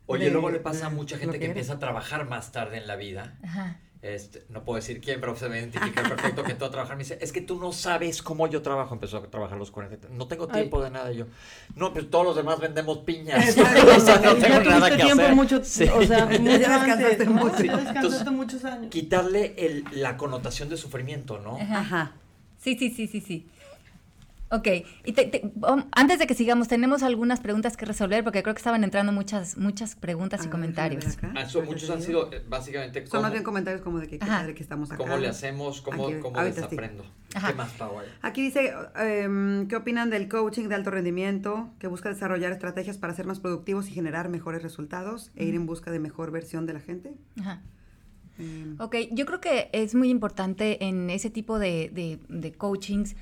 Oye, 0.07 0.25
De- 0.25 0.31
luego 0.31 0.49
le 0.49 0.59
pasa 0.59 0.87
a 0.87 0.89
mucha 0.89 1.17
gente 1.17 1.37
que, 1.37 1.45
era. 1.45 1.51
empieza 1.51 1.73
a 1.73 1.79
trabajar 1.79 2.27
más 2.27 2.51
tarde 2.51 2.77
en 2.77 2.87
la 2.87 2.95
vida. 2.95 3.37
Ajá. 3.43 3.79
Este, 4.03 4.45
no 4.49 4.63
puedo 4.63 4.75
decir 4.75 5.01
quién, 5.01 5.19
pero 5.19 5.35
se 5.35 5.49
me 5.49 5.57
identifica 5.59 6.03
perfecto 6.03 6.43
que 6.43 6.51
entró 6.51 6.67
a 6.67 6.71
trabajar. 6.71 6.95
Me 6.95 7.03
dice, 7.03 7.17
es 7.19 7.31
que 7.31 7.41
tú 7.41 7.59
no 7.59 7.73
sabes 7.73 8.21
cómo 8.21 8.47
yo 8.47 8.61
trabajo. 8.61 8.93
Empezó 8.93 9.17
a 9.17 9.23
trabajar 9.23 9.57
los 9.57 9.71
40. 9.71 10.07
No 10.11 10.27
tengo 10.27 10.45
Ay. 10.49 10.61
tiempo 10.61 10.81
de 10.83 10.91
nada. 10.91 11.11
Yo, 11.11 11.25
no, 11.75 11.91
pues 11.93 12.09
todos 12.09 12.23
los 12.23 12.35
demás 12.35 12.59
vendemos 12.59 12.99
piñas. 12.99 13.57
O 13.97 13.99
sea, 13.99 14.19
no 14.19 14.35
tengo 14.35 14.59
nada 14.61 14.89
que 14.91 14.97
tiempo 15.03 15.23
hacer. 15.23 15.35
mucho, 15.35 15.63
Sí. 15.63 15.85
o 15.93 16.03
sea, 16.03 16.29
Ya 16.31 16.57
descansaste 16.57 17.25
mucho. 17.25 17.63
Ya 17.63 17.75
descansaste 17.77 17.95
Entonces, 17.97 18.31
muchos 18.31 18.65
años. 18.65 18.91
Quitarle 18.91 19.55
el, 19.57 19.83
la 19.91 20.15
connotación 20.15 20.69
de 20.69 20.77
sufrimiento, 20.77 21.39
¿no? 21.39 21.57
Ajá. 21.59 22.13
Sí, 22.59 22.77
sí, 22.77 22.91
sí, 22.91 23.07
sí, 23.07 23.19
sí. 23.19 23.47
Ok, 24.49 24.67
y 25.03 25.11
te- 25.11 25.25
te- 25.25 25.41
um, 25.55 25.83
antes 25.91 26.19
de 26.19 26.25
que 26.27 26.33
sigamos, 26.33 26.69
tenemos 26.69 27.03
algunas 27.03 27.41
preguntas 27.41 27.75
que 27.75 27.85
resolver 27.85 28.23
porque 28.23 28.43
creo 28.43 28.55
que 28.55 28.59
estaban 28.59 28.83
entrando 28.85 29.11
muchas, 29.11 29.57
muchas 29.57 29.95
preguntas 29.95 30.45
y 30.45 30.49
comentarios. 30.49 31.03
Ah, 31.35 31.41
eso, 31.41 31.61
muchos 31.63 31.89
han 31.89 32.01
sido 32.01 32.31
eh, 32.31 32.41
básicamente 32.47 33.05
Son 33.07 33.21
más 33.23 33.31
bien 33.33 33.43
comentarios 33.43 33.81
como 33.81 33.99
de 33.99 34.07
que, 34.07 34.19
qué 34.19 34.23
Ajá. 34.25 34.37
padre 34.39 34.55
que 34.55 34.63
estamos 34.63 34.89
acá. 34.89 34.97
cómo 35.03 35.17
le 35.17 35.27
hacemos, 35.27 35.81
cómo, 35.81 36.07
Aquí, 36.07 36.19
cómo 36.21 36.37
ahorita 36.37 36.55
sí. 36.55 36.61
desaprendo. 36.61 37.03
Ajá. 37.35 37.47
¿Qué 37.49 37.53
más, 37.55 37.71
Pau? 37.73 37.99
hay? 37.99 38.07
Aquí 38.21 38.41
dice, 38.41 38.71
em, 38.95 39.67
¿qué 39.67 39.75
opinan 39.75 40.09
del 40.09 40.29
coaching 40.29 40.69
de 40.69 40.75
alto 40.75 40.91
rendimiento 40.91 41.69
que 41.77 41.87
busca 41.87 42.07
desarrollar 42.07 42.53
estrategias 42.53 42.97
para 42.97 43.13
ser 43.13 43.25
más 43.25 43.41
productivos 43.41 43.89
y 43.89 43.91
generar 43.91 44.29
mejores 44.29 44.63
resultados 44.63 45.29
e 45.35 45.43
ir 45.43 45.55
en 45.55 45.65
busca 45.65 45.91
de 45.91 45.99
mejor 45.99 46.31
versión 46.31 46.65
de 46.65 46.71
la 46.73 46.79
gente? 46.79 47.11
Ajá. 47.41 47.61
Em, 48.39 48.75
Ok, 48.79 48.95
yo 49.11 49.25
creo 49.25 49.41
que 49.41 49.69
es 49.73 49.93
muy 49.93 50.09
importante 50.09 50.85
en 50.85 51.09
ese 51.09 51.29
tipo 51.29 51.59
de, 51.59 51.89
de, 51.93 52.19
de 52.29 52.53
coachings, 52.53 53.17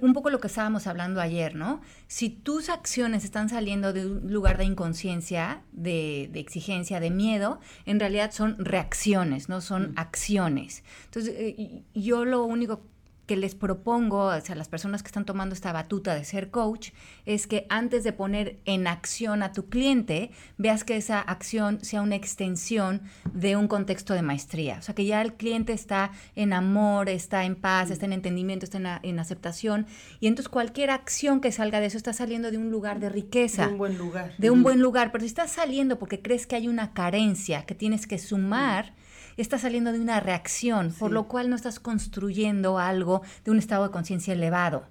un 0.00 0.12
poco 0.12 0.30
lo 0.30 0.40
que 0.40 0.46
estábamos 0.46 0.86
hablando 0.86 1.20
ayer, 1.20 1.54
¿no? 1.54 1.80
Si 2.06 2.30
tus 2.30 2.68
acciones 2.68 3.24
están 3.24 3.48
saliendo 3.48 3.92
de 3.92 4.06
un 4.06 4.32
lugar 4.32 4.58
de 4.58 4.64
inconsciencia, 4.64 5.62
de, 5.72 6.28
de 6.32 6.40
exigencia, 6.40 7.00
de 7.00 7.10
miedo, 7.10 7.60
en 7.86 8.00
realidad 8.00 8.32
son 8.32 8.56
reacciones, 8.58 9.48
no 9.48 9.60
son 9.60 9.92
acciones. 9.96 10.84
Entonces, 11.06 11.34
eh, 11.36 11.82
yo 11.94 12.24
lo 12.24 12.44
único 12.44 12.82
que 13.26 13.36
les 13.36 13.54
propongo 13.54 14.26
o 14.26 14.40
sea, 14.40 14.54
a 14.54 14.58
las 14.58 14.68
personas 14.68 15.02
que 15.02 15.06
están 15.08 15.24
tomando 15.24 15.54
esta 15.54 15.72
batuta 15.72 16.14
de 16.14 16.24
ser 16.24 16.50
coach 16.50 16.90
es 17.24 17.46
que 17.46 17.66
antes 17.70 18.04
de 18.04 18.12
poner 18.12 18.58
en 18.66 18.86
acción 18.86 19.42
a 19.42 19.52
tu 19.52 19.68
cliente, 19.68 20.30
veas 20.58 20.84
que 20.84 20.96
esa 20.96 21.20
acción 21.20 21.82
sea 21.82 22.02
una 22.02 22.16
extensión 22.16 23.00
de 23.32 23.56
un 23.56 23.66
contexto 23.68 24.12
de 24.14 24.22
maestría. 24.22 24.76
O 24.78 24.82
sea, 24.82 24.94
que 24.94 25.06
ya 25.06 25.22
el 25.22 25.34
cliente 25.34 25.72
está 25.72 26.12
en 26.36 26.52
amor, 26.52 27.08
está 27.08 27.44
en 27.44 27.56
paz, 27.56 27.90
está 27.90 28.04
en 28.06 28.12
entendimiento, 28.12 28.64
está 28.64 28.78
en, 28.78 28.86
a- 28.86 29.00
en 29.02 29.18
aceptación. 29.18 29.86
Y 30.20 30.26
entonces 30.26 30.48
cualquier 30.50 30.90
acción 30.90 31.40
que 31.40 31.50
salga 31.52 31.80
de 31.80 31.86
eso 31.86 31.96
está 31.96 32.12
saliendo 32.12 32.50
de 32.50 32.58
un 32.58 32.70
lugar 32.70 33.00
de 33.00 33.08
riqueza 33.08 33.66
De 33.66 33.72
un 33.72 33.78
buen 33.78 33.98
lugar. 33.98 34.32
de 34.36 34.50
un 34.50 34.62
buen 34.62 34.80
lugar, 34.80 35.12
pero 35.12 35.22
si 35.22 35.28
estás 35.28 35.50
saliendo 35.50 35.98
porque 35.98 36.20
crees 36.20 36.46
que 36.46 36.56
hay 36.56 36.68
una 36.68 36.92
carencia 36.92 37.64
que 37.64 37.74
tienes 37.74 38.06
que 38.06 38.18
sumar, 38.18 38.92
estás 39.42 39.62
saliendo 39.62 39.92
de 39.92 40.00
una 40.00 40.20
reacción, 40.20 40.92
por 40.98 41.10
lo 41.12 41.28
cual 41.28 41.50
no 41.50 41.56
estás 41.56 41.80
construyendo 41.80 42.78
algo 42.78 43.22
de 43.44 43.50
un 43.50 43.58
estado 43.58 43.84
de 43.84 43.90
conciencia 43.90 44.32
elevado. 44.34 44.86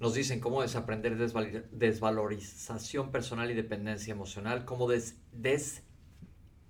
Nos 0.00 0.14
dicen 0.14 0.38
cómo 0.38 0.62
desaprender 0.62 1.18
desval- 1.18 1.64
desvalorización 1.72 3.10
personal 3.10 3.50
y 3.50 3.54
dependencia 3.54 4.12
emocional, 4.12 4.64
cómo 4.64 4.88
des, 4.88 5.16
des- 5.32 5.82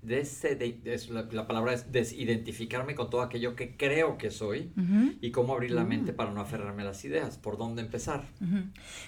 es 0.06 1.10
la, 1.10 1.22
la 1.30 1.46
palabra 1.46 1.72
es 1.72 1.90
desidentificarme 1.92 2.94
con 2.94 3.10
todo 3.10 3.22
aquello 3.22 3.56
que 3.56 3.76
creo 3.76 4.16
que 4.16 4.30
soy 4.30 4.72
y 5.20 5.30
cómo 5.30 5.52
abrir 5.54 5.72
la 5.72 5.84
mente 5.84 6.12
para 6.12 6.30
no 6.30 6.40
aferrarme 6.40 6.82
a 6.82 6.86
las 6.86 7.04
ideas, 7.04 7.36
por 7.38 7.58
dónde 7.58 7.82
empezar. 7.82 8.24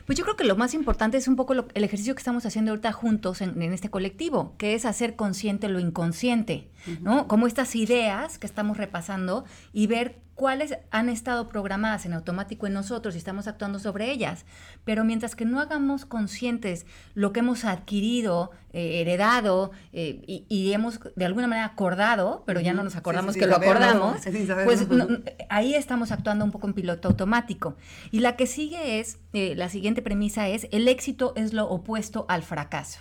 Pues 0.07 0.19
yo 0.19 0.25
creo 0.25 0.37
que 0.37 0.45
lo 0.45 0.57
más 0.57 0.75
importante 0.75 1.17
es 1.17 1.29
un 1.29 1.37
poco 1.37 1.55
lo- 1.55 1.69
el 1.75 1.85
ejercicio 1.85 2.15
que 2.15 2.21
estamos 2.21 2.45
haciendo 2.45 2.73
ahorita 2.73 2.93
juntos 2.93 3.41
en, 3.41 3.61
en 3.63 3.73
este 3.73 3.89
colectivo, 3.89 4.55
que 4.59 4.75
es 4.75 4.85
hacer 4.85 5.17
consciente 5.17 5.69
lo 5.69 5.79
inconsciente, 5.81 6.69
¿no? 7.03 7.29
Como 7.29 7.47
estas 7.47 7.75
ideas 7.77 8.39
que 8.39 8.47
estamos 8.47 8.77
repasando 8.77 9.45
y 9.73 9.87
ver 9.87 10.17
cuáles 10.41 10.79
han 10.91 11.11
estado 11.11 11.51
programadas 11.51 12.07
en 12.07 12.15
automático 12.15 12.67
en 12.67 12.73
nosotros 12.73 13.15
y 13.15 13.19
estamos 13.19 13.47
actuando 13.47 13.79
sobre 13.79 14.11
ellas. 14.11 14.47
Pero 14.87 15.05
mientras 15.05 15.37
que 15.37 15.45
no 15.45 15.61
hagamos 15.61 16.07
conscientes 16.07 16.87
lo 17.13 17.35
que 17.35 17.41
hemos 17.41 17.67
adquirido, 17.67 18.51
eh, 18.73 19.03
heredado 19.03 19.71
eh, 19.93 20.23
y, 20.27 20.47
y 20.49 20.73
hemos 20.73 20.99
de 21.15 21.27
alguna 21.27 21.47
manera 21.47 21.67
acordado, 21.67 22.43
pero 22.47 22.59
ya 22.61 22.73
no 22.73 22.83
nos 22.83 22.97
acordamos 22.97 23.35
sí, 23.35 23.41
que 23.41 23.47
lo 23.47 23.57
acordamos, 23.57 24.17
pues 24.65 24.89
no- 24.89 25.09
ahí 25.51 25.75
estamos 25.75 26.11
actuando 26.11 26.43
un 26.47 26.53
poco 26.53 26.67
en 26.69 26.73
piloto 26.73 27.09
automático. 27.09 27.77
Y 28.11 28.21
la 28.21 28.37
que 28.37 28.47
sigue 28.47 28.99
es, 28.99 29.19
eh, 29.35 29.55
la 29.57 29.69
siguiente 29.69 30.01
premisa 30.01 30.49
es, 30.49 30.69
el 30.73 30.89
éxito 30.89 31.35
es 31.37 31.53
lo 31.53 31.69
opuesto 31.69 32.25
al 32.31 32.43
fracaso. 32.43 33.01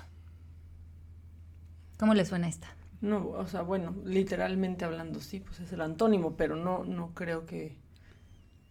¿Cómo 1.97 2.13
le 2.13 2.25
suena 2.25 2.49
esta? 2.49 2.67
No, 3.01 3.29
o 3.29 3.47
sea, 3.47 3.61
bueno, 3.61 3.95
literalmente 4.05 4.83
hablando, 4.85 5.21
sí, 5.21 5.39
pues 5.39 5.59
es 5.61 5.71
el 5.71 5.81
antónimo, 5.81 6.35
pero 6.35 6.55
no, 6.55 6.83
no 6.83 7.13
creo 7.13 7.45
que. 7.45 7.77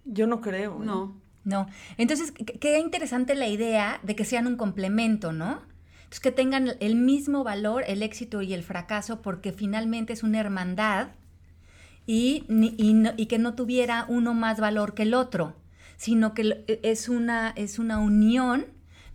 Yo 0.05 0.27
no 0.27 0.41
creo. 0.41 0.83
¿eh? 0.83 0.87
No. 0.87 1.21
No. 1.45 1.67
Entonces, 1.97 2.33
qué 2.61 2.79
interesante 2.79 3.35
la 3.35 3.49
idea 3.49 4.01
de 4.03 4.15
que 4.17 4.25
sean 4.27 4.47
un 4.47 4.57
complemento, 4.57 5.33
¿no? 5.33 5.63
Entonces, 5.99 6.21
que 6.21 6.33
tengan 6.33 6.73
el 6.81 6.95
mismo 6.97 7.43
valor 7.45 7.85
el 7.87 8.03
éxito 8.03 8.43
y 8.43 8.53
el 8.53 8.63
fracaso, 8.63 9.23
porque 9.23 9.53
finalmente 9.53 10.13
es 10.13 10.23
una 10.23 10.41
hermandad 10.41 11.09
y, 12.07 12.45
y 12.79 12.95
no- 12.95 13.13
y 13.17 13.27
que 13.27 13.39
no 13.39 13.55
tuviera 13.55 14.07
uno 14.09 14.35
más 14.35 14.61
valor 14.61 14.95
que 14.95 15.03
el 15.03 15.15
otro, 15.15 15.55
sino 15.97 16.35
que 16.35 16.65
e, 16.67 16.81
es 16.83 17.09
una, 17.09 17.51
es 17.57 17.79
una 17.79 17.99
unión 17.99 18.67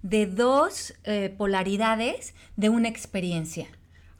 de 0.01 0.25
dos 0.27 0.93
eh, 1.03 1.33
polaridades 1.37 2.35
de 2.57 2.69
una 2.69 2.89
experiencia. 2.89 3.67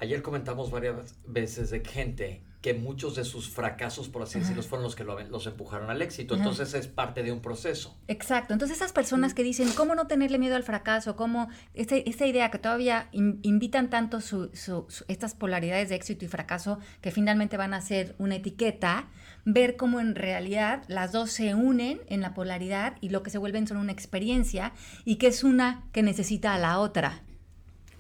Ayer 0.04 0.22
comentamos 0.22 0.70
varias 0.70 1.16
veces 1.26 1.70
de 1.70 1.80
gente 1.80 2.44
que 2.62 2.74
muchos 2.74 3.16
de 3.16 3.24
sus 3.26 3.50
fracasos, 3.50 4.08
por 4.10 4.22
así 4.22 4.40
decirlo, 4.40 4.64
fueron 4.64 4.84
los 4.84 4.96
que 4.96 5.04
lo- 5.04 5.20
los 5.20 5.48
empujaron 5.48 5.90
al 5.90 6.02
éxito. 6.02 6.34
Ajá. 6.36 6.44
Entonces 6.44 6.74
es 6.74 6.88
parte 6.88 7.22
de 7.24 7.32
un 7.32 7.42
proceso. 7.42 7.98
Exacto. 8.08 8.54
Entonces 8.54 8.78
esas 8.78 8.92
personas 8.94 9.34
que 9.34 9.44
dicen, 9.44 9.70
¿cómo 9.76 9.96
no 9.96 10.08
tenerle 10.08 10.40
miedo 10.40 10.56
al 10.58 10.64
fracaso? 10.64 11.16
¿Cómo 11.16 11.50
esta, 11.74 11.96
esta 11.98 12.26
idea 12.26 12.52
que 12.52 12.60
todavía 12.60 13.08
in- 13.14 13.40
invitan 13.44 13.90
tanto 13.90 14.20
su- 14.22 14.50
su- 14.54 14.86
su- 14.90 15.06
estas 15.08 15.36
polaridades 15.36 15.88
de 15.90 15.96
éxito 15.96 16.24
y 16.26 16.28
fracaso 16.30 16.80
que 17.02 17.12
finalmente 17.12 17.56
van 17.58 17.74
a 17.74 17.82
ser 17.82 18.16
una 18.18 18.36
etiqueta, 18.36 19.08
ver 19.46 19.76
cómo 19.78 20.00
en 20.02 20.16
realidad 20.16 20.84
las 20.88 21.12
dos 21.14 21.32
se 21.32 21.56
unen 21.56 22.00
en 22.08 22.22
la 22.22 22.34
polaridad 22.34 22.96
y 23.02 23.10
lo 23.10 23.24
que 23.24 23.30
se 23.30 23.38
vuelven 23.40 23.68
son 23.68 23.78
una 23.78 23.92
experiencia 23.94 24.74
y 25.04 25.16
que 25.18 25.28
es 25.28 25.44
una 25.44 25.84
que 25.94 26.02
necesita 26.02 26.54
a 26.54 26.60
la 26.60 26.80
otra. 26.80 27.24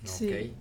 Sí. 0.03 0.53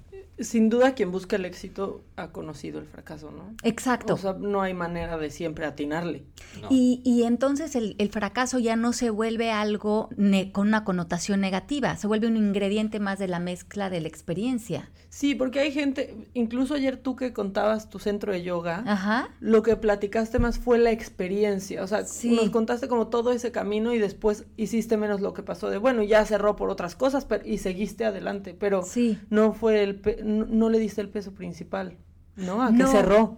Sin 0.45 0.69
duda, 0.69 0.95
quien 0.95 1.11
busca 1.13 1.37
el 1.37 1.45
éxito 1.45 2.03
ha 2.17 2.29
conocido 2.33 2.79
el 2.81 2.87
fracaso, 2.87 3.31
¿no? 3.31 3.55
Exacto. 3.63 4.15
O 4.15 4.17
sea, 4.19 4.35
no 4.35 4.63
hay 4.63 4.75
manera 4.75 5.17
de 5.19 5.31
siempre 5.31 5.65
atinarle. 5.67 6.25
No. 6.61 6.69
Y, 6.71 7.01
y 7.05 7.23
entonces 7.25 7.75
el, 7.77 7.95
el 7.99 8.11
fracaso 8.11 8.59
ya 8.59 8.77
no 8.77 8.93
se 8.93 9.11
vuelve 9.11 9.51
algo 9.51 10.09
ne- 10.17 10.53
con 10.53 10.69
una 10.69 10.85
connotación 10.85 11.41
negativa, 11.41 11.97
se 11.97 12.07
vuelve 12.07 12.27
un 12.27 12.37
ingrediente 12.37 13.01
más 13.01 13.19
de 13.19 13.29
la 13.29 13.39
mezcla 13.39 13.91
de 13.91 14.01
la 14.01 14.09
experiencia. 14.09 14.91
Sí, 15.09 15.35
porque 15.35 15.61
hay 15.61 15.73
gente, 15.73 16.15
incluso 16.33 16.75
ayer 16.75 16.97
tú 16.97 17.17
que 17.17 17.33
contabas 17.35 17.91
tu 17.91 17.99
centro 17.99 18.33
de 18.33 18.43
yoga, 18.43 18.83
Ajá. 18.87 19.29
lo 19.41 19.63
que 19.63 19.77
platicaste 19.77 20.39
más 20.39 20.59
fue 20.59 20.79
la 20.79 20.91
experiencia. 20.91 21.83
O 21.83 21.87
sea, 21.87 22.05
Sí. 22.05 22.31
nos 22.31 22.51
contaste 22.51 22.89
como 22.89 23.09
todo 23.09 23.31
ese 23.33 23.53
camino 23.53 23.93
y 23.93 23.99
después 23.99 24.45
hiciste 24.57 24.97
menos 24.97 25.21
lo 25.21 25.35
que 25.35 25.43
pasó 25.43 25.69
de, 25.71 25.79
bueno, 25.79 26.03
ya 26.03 26.25
cerró 26.25 26.57
por 26.57 26.71
otras 26.71 26.95
cosas 26.97 27.25
pero, 27.27 27.47
y 27.47 27.59
seguiste 27.59 28.05
adelante, 28.05 28.57
pero 28.59 28.83
Sí. 28.83 29.19
no 29.31 29.53
fue 29.53 29.83
el, 29.83 30.01
no, 30.33 30.47
no 30.47 30.71
le 30.71 30.79
diste 30.79 31.01
el 31.01 31.09
peso 31.09 31.33
principal, 31.33 31.97
¿no? 32.37 32.63
A 32.63 32.73
que 32.73 32.87
cerró. 32.87 33.37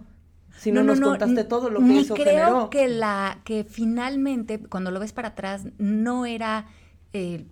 Si 0.57 0.71
no, 0.71 0.83
nos 0.83 1.01
contaste 1.01 1.43
todo 1.43 1.69
lo 1.69 1.79
que 1.79 1.85
ni 1.85 1.97
eso 1.99 2.13
creo 2.13 2.25
generó. 2.25 2.69
que 2.69 2.87
la 2.87 3.41
que 3.43 3.65
finalmente 3.65 4.59
cuando 4.59 4.89
lo 4.91 4.99
ves 4.99 5.11
para 5.11 5.29
atrás 5.29 5.67
no 5.77 6.25
era 6.25 6.67
eh, 7.13 7.45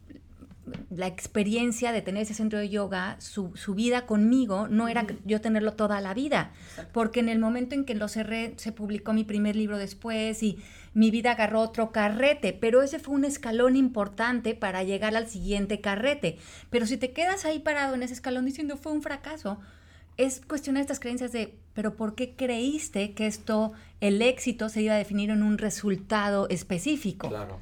la 0.90 1.08
experiencia 1.08 1.92
de 1.92 2.02
tener 2.02 2.24
ese 2.24 2.34
centro 2.34 2.60
de 2.60 2.70
yoga, 2.70 3.18
su, 3.20 3.52
su 3.56 3.76
vida 3.76 4.06
conmigo, 4.06 4.68
no 4.68 4.88
era 4.88 5.06
yo 5.26 5.42
tenerlo 5.42 5.74
toda 5.74 6.00
la 6.00 6.14
vida, 6.14 6.54
porque 6.94 7.20
en 7.20 7.30
el 7.30 7.40
momento 7.40 7.76
en 7.76 7.84
que 7.84 7.96
lo 7.96 8.08
cerré 8.08 8.54
se 8.58 8.72
publicó 8.72 9.14
mi 9.14 9.24
primer 9.24 9.56
libro 9.56 9.78
después 9.78 10.42
y 10.42 10.60
mi 10.94 11.12
vida 11.12 11.32
agarró 11.32 11.62
otro 11.62 11.92
carrete, 11.92 12.54
pero 12.54 12.82
ese 12.82 13.00
fue 13.00 13.16
un 13.16 13.26
escalón 13.26 13.76
importante 13.76 14.56
para 14.56 14.84
llegar 14.84 15.16
al 15.16 15.28
siguiente 15.28 15.82
carrete. 15.82 16.38
Pero 16.70 16.86
si 16.86 16.98
te 16.98 17.12
quedas 17.12 17.46
ahí 17.46 17.60
parado 17.60 17.96
en 17.96 18.04
ese 18.04 18.14
escalón 18.14 18.46
diciendo 18.46 18.78
fue 18.78 18.92
un 18.92 19.02
fracaso, 19.02 19.60
es 20.18 20.42
cuestionar 20.48 20.82
estas 20.82 21.00
creencias 21.00 21.32
de, 21.32 21.58
pero 21.74 21.96
¿por 21.96 22.16
qué 22.16 22.36
creíste 22.36 23.14
que 23.14 23.26
esto, 23.28 23.74
el 24.00 24.22
éxito, 24.22 24.70
se 24.70 24.82
iba 24.82 24.94
a 24.94 24.98
definir 24.98 25.32
en 25.32 25.44
un 25.44 25.58
resultado 25.58 26.48
específico? 26.50 27.30
Claro. 27.30 27.60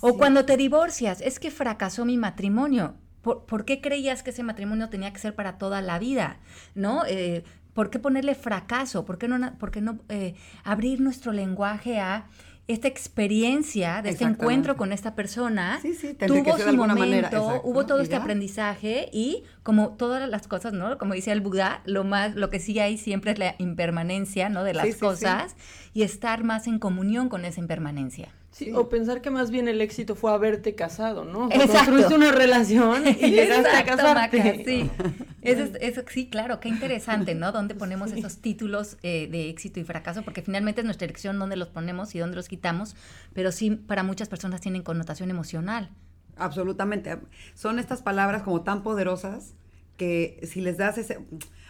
O 0.00 0.16
cuando 0.16 0.44
te 0.44 0.56
divorcias, 0.56 1.20
es 1.20 1.38
que 1.38 1.50
fracasó 1.50 2.04
mi 2.04 2.16
matrimonio. 2.16 2.94
¿Por, 3.22 3.44
por 3.46 3.64
qué 3.64 3.80
creías 3.80 4.22
que 4.22 4.30
ese 4.30 4.42
matrimonio 4.42 4.88
tenía 4.88 5.12
que 5.12 5.18
ser 5.18 5.34
para 5.34 5.58
toda 5.58 5.82
la 5.82 5.98
vida? 5.98 6.38
¿No? 6.74 7.04
Eh, 7.06 7.44
¿Por 7.74 7.90
qué 7.90 7.98
ponerle 7.98 8.34
fracaso? 8.34 9.04
¿Por 9.04 9.18
qué 9.18 9.28
no, 9.28 9.56
por 9.58 9.70
qué 9.70 9.80
no 9.80 10.00
eh, 10.08 10.34
abrir 10.64 11.00
nuestro 11.00 11.32
lenguaje 11.32 12.00
a 12.00 12.26
esta 12.66 12.88
experiencia 12.88 14.02
de 14.02 14.10
este 14.10 14.24
encuentro 14.24 14.76
con 14.76 14.92
esta 14.92 15.14
persona? 15.14 15.78
Sí, 15.80 15.94
sí, 15.94 16.14
tuvo 16.14 16.58
su 16.58 16.64
de 16.64 16.72
momento, 16.72 17.00
manera, 17.00 17.28
exacto, 17.28 17.62
hubo 17.64 17.86
todo 17.86 18.00
este 18.00 18.16
ya. 18.16 18.20
aprendizaje 18.20 19.08
y 19.12 19.44
como 19.62 19.90
todas 19.90 20.28
las 20.28 20.48
cosas, 20.48 20.72
¿no? 20.72 20.98
Como 20.98 21.14
decía 21.14 21.32
el 21.32 21.40
Buda, 21.40 21.82
lo 21.86 22.04
más, 22.04 22.34
lo 22.34 22.50
que 22.50 22.58
sí 22.58 22.78
hay 22.78 22.98
siempre 22.98 23.30
es 23.30 23.38
la 23.38 23.54
impermanencia, 23.58 24.48
¿no? 24.48 24.64
De 24.64 24.74
las 24.74 24.88
sí. 24.88 24.94
cosas 24.94 25.56
y 25.94 26.02
estar 26.02 26.44
más 26.44 26.66
en 26.66 26.78
comunión 26.78 27.28
con 27.28 27.44
esa 27.44 27.60
impermanencia. 27.60 28.28
Sí, 28.58 28.72
O 28.74 28.88
pensar 28.88 29.20
que 29.22 29.30
más 29.30 29.52
bien 29.52 29.68
el 29.68 29.80
éxito 29.80 30.16
fue 30.16 30.32
haberte 30.32 30.74
casado, 30.74 31.24
¿no? 31.24 31.46
O 31.46 31.52
Exacto. 31.52 31.74
Construiste 31.76 32.14
una 32.14 32.32
relación 32.32 33.06
y 33.06 33.12
llegaste 33.30 33.68
a 33.68 33.80
Exacto, 33.80 33.96
casarte. 33.96 34.38
Maca, 34.38 34.54
sí. 34.64 34.90
Eso, 35.42 35.62
es- 35.62 35.78
eso 35.80 36.02
sí, 36.08 36.28
claro, 36.28 36.58
qué 36.58 36.68
interesante, 36.68 37.36
¿no? 37.36 37.52
Dónde 37.52 37.76
ponemos 37.76 38.10
esos 38.10 38.38
títulos 38.38 38.96
eh, 39.04 39.28
de 39.30 39.48
éxito 39.48 39.78
y 39.78 39.84
fracaso, 39.84 40.22
porque 40.22 40.42
finalmente 40.42 40.80
es 40.80 40.84
nuestra 40.84 41.04
elección 41.04 41.38
dónde 41.38 41.54
los 41.54 41.68
ponemos 41.68 42.12
y 42.16 42.18
dónde 42.18 42.34
los 42.34 42.48
quitamos, 42.48 42.96
pero 43.32 43.52
sí 43.52 43.70
para 43.70 44.02
muchas 44.02 44.28
personas 44.28 44.60
tienen 44.60 44.82
connotación 44.82 45.30
emocional. 45.30 45.90
Absolutamente. 46.36 47.16
Son 47.54 47.78
estas 47.78 48.02
palabras 48.02 48.42
como 48.42 48.62
tan 48.62 48.82
poderosas 48.82 49.54
que 49.96 50.40
si 50.50 50.60
les 50.60 50.76
das 50.78 50.98
ese... 50.98 51.18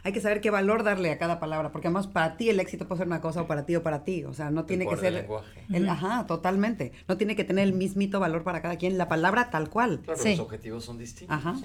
Hay 0.05 0.13
que 0.13 0.21
saber 0.21 0.41
qué 0.41 0.51
valor 0.51 0.85
darle 0.85 1.11
a 1.11 1.19
cada 1.19 1.41
palabra, 1.41 1.73
porque 1.73 1.89
además 1.89 2.07
para 2.07 2.37
ti 2.37 2.49
el 2.51 2.61
éxito 2.61 2.87
puede 2.87 2.99
ser 3.01 3.07
una 3.09 3.21
cosa 3.21 3.43
o 3.43 3.47
para 3.47 3.67
ti 3.67 3.77
o 3.77 3.83
para 3.83 4.05
ti. 4.05 4.25
O 4.25 4.33
sea, 4.35 4.51
no 4.51 4.65
tiene 4.65 4.87
que 4.87 4.97
ser... 4.97 5.13
lenguaje. 5.13 5.65
el- 5.73 5.89
ajá, 5.89 6.27
totalmente. 6.27 6.93
No 7.09 7.17
tiene 7.17 7.35
que 7.37 7.45
tener 7.45 7.65
el 7.65 7.73
mismito 7.75 8.21
valor 8.21 8.45
para 8.45 8.63
cada 8.63 8.77
quien. 8.77 8.97
La 8.99 9.09
palabra 9.09 9.51
tal 9.51 9.69
cual. 9.71 10.01
Claro, 10.05 10.21
Sí. 10.23 10.31
los 10.31 10.41
objetivos 10.41 10.85
son 10.85 10.99
distintos. 10.99 11.37
Ajá. 11.37 11.57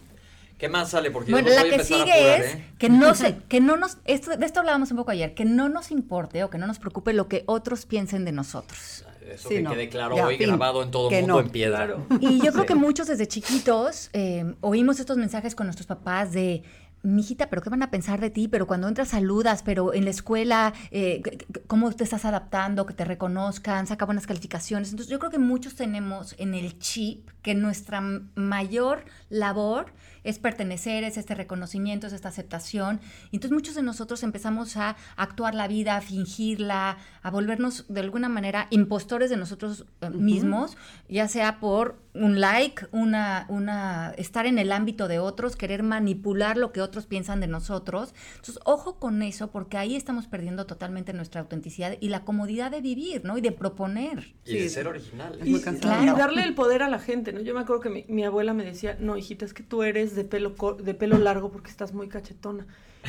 ¿Qué 0.58 0.70
más 0.70 0.92
sale? 0.92 1.12
Porque 1.12 1.32
Bueno, 1.32 1.50
yo 1.50 1.56
la 1.56 1.62
voy 1.62 1.70
que 1.72 1.76
a 1.76 1.84
sigue 1.84 2.02
apurar, 2.14 2.42
es 2.42 2.56
¿eh? 2.56 2.66
que 2.78 2.90
no 2.90 3.16
se, 3.16 3.36
que 3.50 3.60
no 3.60 3.76
nos, 3.76 3.98
esto, 4.06 4.38
de 4.38 4.46
esto 4.46 4.60
hablábamos 4.62 4.92
un 4.92 4.98
poco 4.98 5.12
ayer, 5.12 5.34
que 5.34 5.46
no 5.46 5.68
nos 5.68 5.92
importe 5.92 6.44
o 6.44 6.50
que 6.50 6.58
no 6.58 6.68
nos 6.68 6.80
preocupe 6.80 7.12
lo 7.14 7.28
que 7.28 7.44
otros 7.48 7.86
piensen 7.86 8.24
de 8.24 8.32
nosotros. 8.32 9.06
Eso 9.30 9.50
Sí, 9.50 9.56
que 9.56 9.62
no. 9.62 9.72
quede 9.72 9.90
claro 9.90 10.16
Ya, 10.16 10.28
hoy 10.28 10.38
fin. 10.38 10.48
grabado 10.48 10.84
en 10.84 10.92
todo 10.92 11.10
el 11.10 11.22
mundo 11.22 11.34
no. 11.36 11.40
en 11.40 11.50
piedra. 11.50 11.96
Y 12.20 12.38
yo 12.40 12.52
creo 12.52 12.64
Sí. 12.64 12.68
que 12.68 12.76
muchos 12.76 13.08
desde 13.08 13.28
chiquitos 13.28 14.10
eh, 14.14 14.54
oímos 14.62 15.00
estos 15.00 15.18
mensajes 15.18 15.56
con 15.56 15.66
nuestros 15.68 15.88
papás 15.88 16.32
de, 16.34 16.62
mijita, 17.04 17.50
pero 17.50 17.62
¿qué 17.62 17.70
van 17.70 17.84
a 17.84 17.92
pensar 17.92 18.20
de 18.20 18.30
ti? 18.30 18.48
Pero 18.48 18.66
cuando 18.66 18.88
entras 18.88 19.10
saludas, 19.10 19.62
pero 19.62 19.94
en 19.94 20.06
la 20.06 20.12
escuela, 20.12 20.74
eh, 20.92 21.22
¿cómo 21.68 21.92
te 21.92 22.04
estás 22.04 22.26
adaptando? 22.26 22.86
Que 22.86 22.94
te 22.94 23.06
reconozcan, 23.06 23.86
saca 23.88 24.06
buenas 24.06 24.26
calificaciones. 24.26 24.90
Entonces 24.90 25.12
yo 25.12 25.20
creo 25.20 25.32
que 25.32 25.40
muchos 25.40 25.76
tenemos 25.76 26.36
en 26.40 26.54
el 26.54 26.80
chip 26.80 27.30
que 27.42 27.54
nuestra 27.54 28.02
mayor 28.36 29.06
labor 29.30 29.94
es 30.24 30.40
pertenecer, 30.40 31.04
es 31.04 31.18
este 31.18 31.36
reconocimiento, 31.36 32.08
es 32.08 32.14
esta 32.14 32.30
aceptación. 32.30 33.00
Y 33.32 33.38
entonces 33.38 33.52
muchos 33.52 33.76
de 33.76 33.84
nosotros 33.84 34.24
empezamos 34.24 34.78
a 34.78 34.96
actuar 35.16 35.56
la 35.56 35.68
vida, 35.68 35.98
a 35.98 36.02
fingirla, 36.02 36.98
a 37.22 37.32
volvernos 37.32 37.86
de 37.90 38.02
alguna 38.02 38.30
manera 38.30 38.68
impostores 38.70 39.30
de 39.30 39.38
nosotros 39.38 39.86
eh, 40.02 40.10
mismos, 40.10 40.78
ya 41.10 41.28
sea 41.28 41.60
por 41.60 42.02
un 42.14 42.40
like, 42.40 42.86
una, 42.92 43.46
una, 43.50 44.14
estar 44.18 44.46
en 44.46 44.60
el 44.60 44.72
ámbito 44.72 45.08
de 45.08 45.18
otros, 45.20 45.56
querer 45.56 45.82
manipular 45.82 46.58
lo 46.58 46.72
que 46.72 46.80
otros 46.82 47.08
piensan 47.08 47.40
de 47.40 47.48
nosotros. 47.48 48.14
Entonces, 48.36 48.60
ojo 48.66 49.00
con 49.00 49.24
eso, 49.24 49.50
porque 49.50 49.78
ahí 49.78 49.96
estamos 49.96 50.28
perdiendo 50.28 50.66
totalmente 50.68 51.12
nuestra 51.14 51.42
autenticidad 51.42 51.98
y 52.00 52.10
la 52.10 52.24
comodidad 52.24 52.70
de 52.70 52.82
vivir, 52.82 53.26
¿no? 53.26 53.38
Y 53.38 53.42
de 53.42 53.52
proponer. 53.52 54.36
Y 54.46 54.58
de 54.58 54.70
ser 54.70 54.88
original. 54.88 55.38
Es 55.42 55.48
muy 55.48 55.60
Y, 55.60 55.64
cansado. 55.64 56.02
y 56.02 56.04
Claro. 56.04 56.18
darle 56.18 56.44
el 56.44 56.54
poder 56.54 56.84
a 56.84 56.90
la 56.90 57.00
gente, 57.00 57.34
¿no? 57.34 57.42
Yo 57.42 57.56
me 57.56 57.62
acuerdo 57.62 57.82
que 57.82 57.90
mi, 57.90 58.06
mi 58.08 58.24
abuela 58.24 58.54
me 58.54 58.64
decía, 58.64 58.96
no, 59.00 59.18
hijita, 59.18 59.46
es 59.46 59.54
que 59.56 59.64
tú 59.64 59.82
eres 59.82 60.13
de 60.16 60.24
pelo, 60.24 60.56
cor- 60.56 60.84
de 60.84 60.94
pelo 60.94 61.18
largo 61.18 61.52
porque 61.52 61.70
estás 61.72 61.94
muy 61.94 62.08
cachetona. 62.10 62.66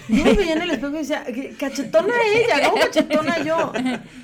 Yo 0.09 0.25
me 0.25 0.33
veía 0.35 0.55
en 0.55 0.63
el 0.63 0.71
espejo 0.71 0.95
y 0.95 0.99
decía, 0.99 1.25
"¿Qué- 1.25 1.55
cachetona 1.59 2.13
ella, 2.35 2.69
no 2.69 2.75
cachetona 2.75 3.39
yo. 3.45 3.73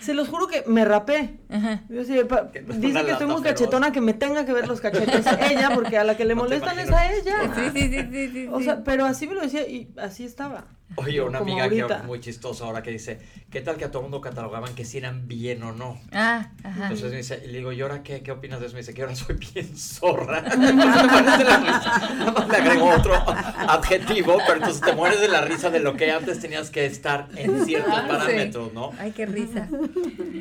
Se 0.01 0.14
los 0.14 0.29
juro 0.29 0.49
que 0.49 0.64
me 0.66 0.85
rapé. 0.85 1.38
Ajá. 1.49 1.83
Yo 1.88 2.01
dice 2.01 2.27
que 2.27 3.11
estoy 3.12 3.27
muy 3.29 3.43
cachetona, 3.43 3.93
que 3.93 4.01
me 4.01 4.12
tenga 4.14 4.45
que 4.45 4.53
ver 4.53 4.66
los 4.66 4.81
cachetes 4.81 5.25
ella, 5.49 5.71
porque 5.75 5.97
a 5.99 6.05
la 6.05 6.16
que 6.16 6.25
le 6.25 6.35
No 6.35 6.43
molestan 6.43 6.79
es 6.79 6.90
a 6.90 7.12
ella. 7.12 7.55
Sí, 7.55 7.61
sí, 7.73 7.88
sí, 7.88 8.09
sí, 8.11 8.29
sí, 8.33 8.49
O 8.51 8.59
sí. 8.59 8.64
sea, 8.64 8.83
pero 8.83 9.05
así 9.07 9.27
me 9.29 9.35
lo 9.35 9.43
decía 9.43 9.66
y 9.69 9.93
así 9.97 10.25
estaba. 10.25 10.64
Oye, 10.96 11.20
una 11.22 11.38
Como 11.38 11.53
amiga 11.53 11.68
que 11.68 11.81
ahorita. 11.83 12.00
es 12.00 12.05
muy 12.05 12.20
chistosa 12.20 12.64
ahora 12.64 12.83
que 12.83 12.90
dice, 12.90 13.20
¿qué 13.50 13.61
tal 13.61 13.76
que 13.76 13.85
a 13.85 13.90
todo 13.90 14.03
mundo 14.03 14.20
catalogaban 14.20 14.74
que 14.74 14.85
si 14.85 14.98
eran 14.98 15.29
bien 15.29 15.62
o 15.62 15.72
no? 15.72 16.00
Ah, 16.12 16.50
ajá. 16.64 16.83
Entonces 16.85 17.11
me 17.12 17.16
dice, 17.18 17.40
y 17.44 17.48
le 17.48 17.59
digo, 17.59 17.72
¿y 17.72 17.81
ahora 17.81 18.03
qué, 18.03 18.22
qué 18.22 18.33
opinas 18.33 18.61
de 18.61 18.66
eso? 18.66 18.74
Me 18.74 18.81
dice 18.81 18.92
que 18.92 19.03
ahora 19.03 19.14
soy 19.14 19.37
bien 19.55 19.76
zorra. 19.76 20.38
Entonces 20.40 20.74
me 20.74 20.85
mueres 21.07 21.38
de 21.38 21.44
la 21.44 21.57
risa. 21.59 22.14
Nada 22.18 22.33
más 22.33 22.48
le 22.48 22.57
agrego 22.57 22.88
otro 22.90 23.14
adjetivo, 23.14 24.38
pero 24.46 24.55
entonces 24.59 24.81
te 24.83 24.92
mueres 24.92 25.20
de 25.20 25.29
la 25.29 25.42
risa 25.42 25.70
de 25.70 25.81
lo 25.81 25.94
que 25.96 26.11
antes 26.11 26.40
tenías 26.40 26.70
que 26.70 26.85
estar 26.87 27.29
en 27.37 27.64
ciertos 27.64 27.92
Ah, 27.94 28.03
sí. 28.03 28.09
parámetros, 28.09 28.72
¿no? 28.72 28.90
Ay, 28.98 29.12
qué 29.12 29.26
risa. 29.26 29.68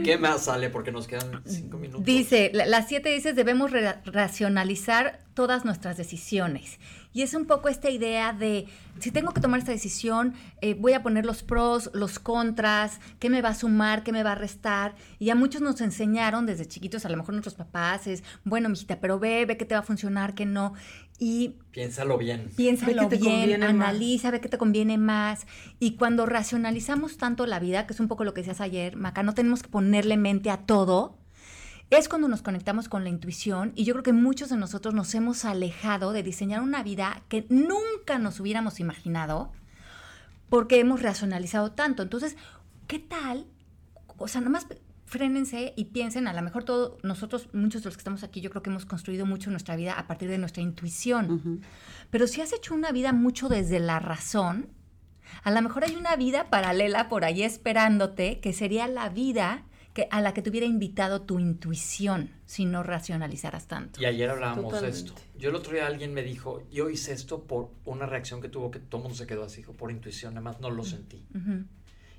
¿Qué 0.04 0.18
más 0.18 0.46
sale? 0.46 0.70
Porque 0.70 0.92
nos 0.92 1.08
quedan 1.08 1.42
cinco 1.46 1.78
minutos. 1.78 2.04
Dice, 2.06 2.52
la- 2.54 2.66
las 2.66 2.88
siete 2.88 3.10
dices, 3.10 3.36
debemos 3.36 3.72
ra- 3.72 4.02
racionalizar 4.06 5.20
todas 5.36 5.64
nuestras 5.64 5.96
decisiones. 5.98 6.80
Y 7.12 7.24
es 7.24 7.34
un 7.34 7.46
poco 7.46 7.70
esta 7.70 7.90
idea 7.90 8.34
de, 8.34 8.68
si 9.00 9.12
tengo 9.12 9.34
que 9.34 9.42
tomar 9.42 9.60
esta 9.60 9.72
decisión, 9.72 10.36
eh, 10.62 10.76
voy 10.76 10.94
a 10.94 11.02
poner 11.02 11.26
los 11.26 11.42
pros, 11.42 11.90
los 11.94 12.20
contras, 12.20 13.00
qué 13.20 13.30
me 13.30 13.42
va 13.42 13.50
a 13.50 13.56
sumar, 13.56 14.04
qué 14.04 14.12
me 14.12 14.22
va 14.22 14.34
a 14.34 14.36
restar. 14.36 14.96
Y 15.18 15.32
a 15.32 15.36
muchos 15.36 15.62
nos 15.62 15.82
enseñaron 15.82 16.46
desde 16.46 16.68
chiquitos, 16.68 17.06
a 17.06 17.10
lo 17.10 17.18
mejor 17.18 17.34
nuestros 17.34 17.56
papás, 17.56 18.06
es, 18.06 18.24
bueno, 18.44 18.70
mijita, 18.70 19.00
pero 19.00 19.18
ve, 19.18 19.46
ve 19.46 19.58
qué 19.58 19.66
te 19.66 19.74
va 19.74 19.80
a 19.80 19.84
funcionar, 19.84 20.36
qué 20.36 20.46
no. 20.46 20.74
Y 21.18 21.56
Piénsalo 21.72 22.18
bien. 22.18 22.50
Piénsalo 22.56 23.10
bien, 23.10 23.20
conviene 23.20 23.58
más. 23.58 23.70
analiza, 23.70 24.32
ve 24.32 24.40
qué 24.40 24.48
te 24.48 24.58
conviene 24.58 24.98
más. 24.98 25.48
Y 25.80 25.96
cuando 25.98 26.26
racionalizamos 26.26 27.18
tanto 27.18 27.46
la 27.46 27.60
vida, 27.60 27.88
que 27.88 27.94
es 27.94 28.00
un 28.00 28.08
poco 28.08 28.24
lo 28.24 28.34
que 28.34 28.42
decías 28.42 28.62
ayer, 28.62 28.96
Maca, 28.96 29.24
no 29.24 29.34
tenemos 29.34 29.62
que 29.62 29.70
ponerle 29.70 30.16
mente 30.16 30.50
a 30.50 30.58
todo, 30.66 31.19
es 31.90 32.08
cuando 32.08 32.28
nos 32.28 32.42
conectamos 32.42 32.88
con 32.88 33.04
la 33.04 33.10
intuición. 33.10 33.72
Y 33.76 33.84
yo 33.84 33.94
creo 33.94 34.04
que 34.04 34.14
muchos 34.14 34.50
de 34.50 34.58
nosotros 34.58 34.94
nos 34.94 35.14
hemos 35.16 35.46
alejado 35.46 36.14
de 36.14 36.24
diseñar 36.24 36.62
una 36.62 36.84
vida 36.84 37.24
que 37.30 37.46
nunca 37.50 38.20
nos 38.20 38.40
hubiéramos 38.40 38.80
imaginado 38.80 39.52
porque 40.50 40.80
hemos 40.80 41.02
racionalizado 41.02 41.72
tanto. 41.72 42.04
Entonces, 42.04 42.38
¿qué 42.88 43.00
tal? 43.00 43.48
O 44.18 44.28
sea, 44.28 44.42
nomás 44.42 44.68
frénense 45.06 45.74
y 45.76 45.86
piensen, 45.86 46.28
a 46.28 46.34
lo 46.34 46.42
mejor 46.44 46.64
todos 46.64 47.04
nosotros, 47.04 47.50
muchos 47.54 47.82
de 47.82 47.88
los 47.88 47.98
que 47.98 48.02
estamos 48.02 48.24
aquí, 48.24 48.42
yo 48.42 48.52
creo 48.52 48.62
que 48.62 48.70
hemos 48.70 48.86
construido 48.86 49.26
mucho 49.26 49.50
nuestra 49.50 49.76
vida 49.76 49.94
a 49.94 50.06
partir 50.06 50.30
de 50.30 50.38
nuestra 50.38 50.62
intuición. 50.62 51.62
Pero 52.12 52.28
si 52.28 52.42
has 52.42 52.54
hecho 52.54 52.76
una 52.76 52.92
vida 52.92 53.12
mucho 53.12 53.50
desde 53.50 53.80
la 53.80 54.00
razón, 54.00 54.70
a 55.44 55.52
lo 55.52 55.62
mejor 55.62 55.84
hay 55.84 55.96
una 55.96 56.16
vida 56.16 56.50
paralela 56.52 57.10
por 57.10 57.26
ahí 57.26 57.42
esperándote, 57.42 58.40
que 58.40 58.54
sería 58.54 58.88
la 58.88 59.10
vida 59.10 59.66
que, 60.02 60.08
a 60.12 60.22
la 60.22 60.34
que 60.34 60.42
te 60.42 60.50
hubiera 60.50 60.66
invitado 60.66 61.22
tu 61.22 61.40
intuición, 61.40 62.30
si 62.46 62.66
no 62.66 62.84
racionalizaras 62.84 63.68
tanto. 63.68 64.02
Y 64.02 64.06
ayer 64.06 64.30
hablábamos 64.30 64.64
de 64.74 64.80
Totalmente. 64.80 64.98
esto. 64.98 65.14
Yo 65.38 65.50
el 65.50 65.56
otro 65.56 65.74
día 65.74 65.88
alguien 65.88 66.14
me 66.14 66.24
dijo, 66.24 66.64
yo 66.72 66.90
hice 66.90 67.12
esto 67.14 67.44
por 67.44 67.70
una 67.86 68.06
reacción 68.06 68.42
que 68.42 68.50
tuvo 68.50 68.72
que 68.72 68.80
todo 68.80 68.98
el 69.00 69.04
mundo 69.04 69.18
se 69.18 69.28
quedó 69.28 69.44
así, 69.44 69.58
dijo, 69.58 69.74
por 69.74 69.92
intuición, 69.92 70.34
nada 70.36 70.44
más 70.44 70.60
no 70.60 70.70
lo 70.70 70.84
sentí. 70.84 71.26
Ujú, 71.36 71.64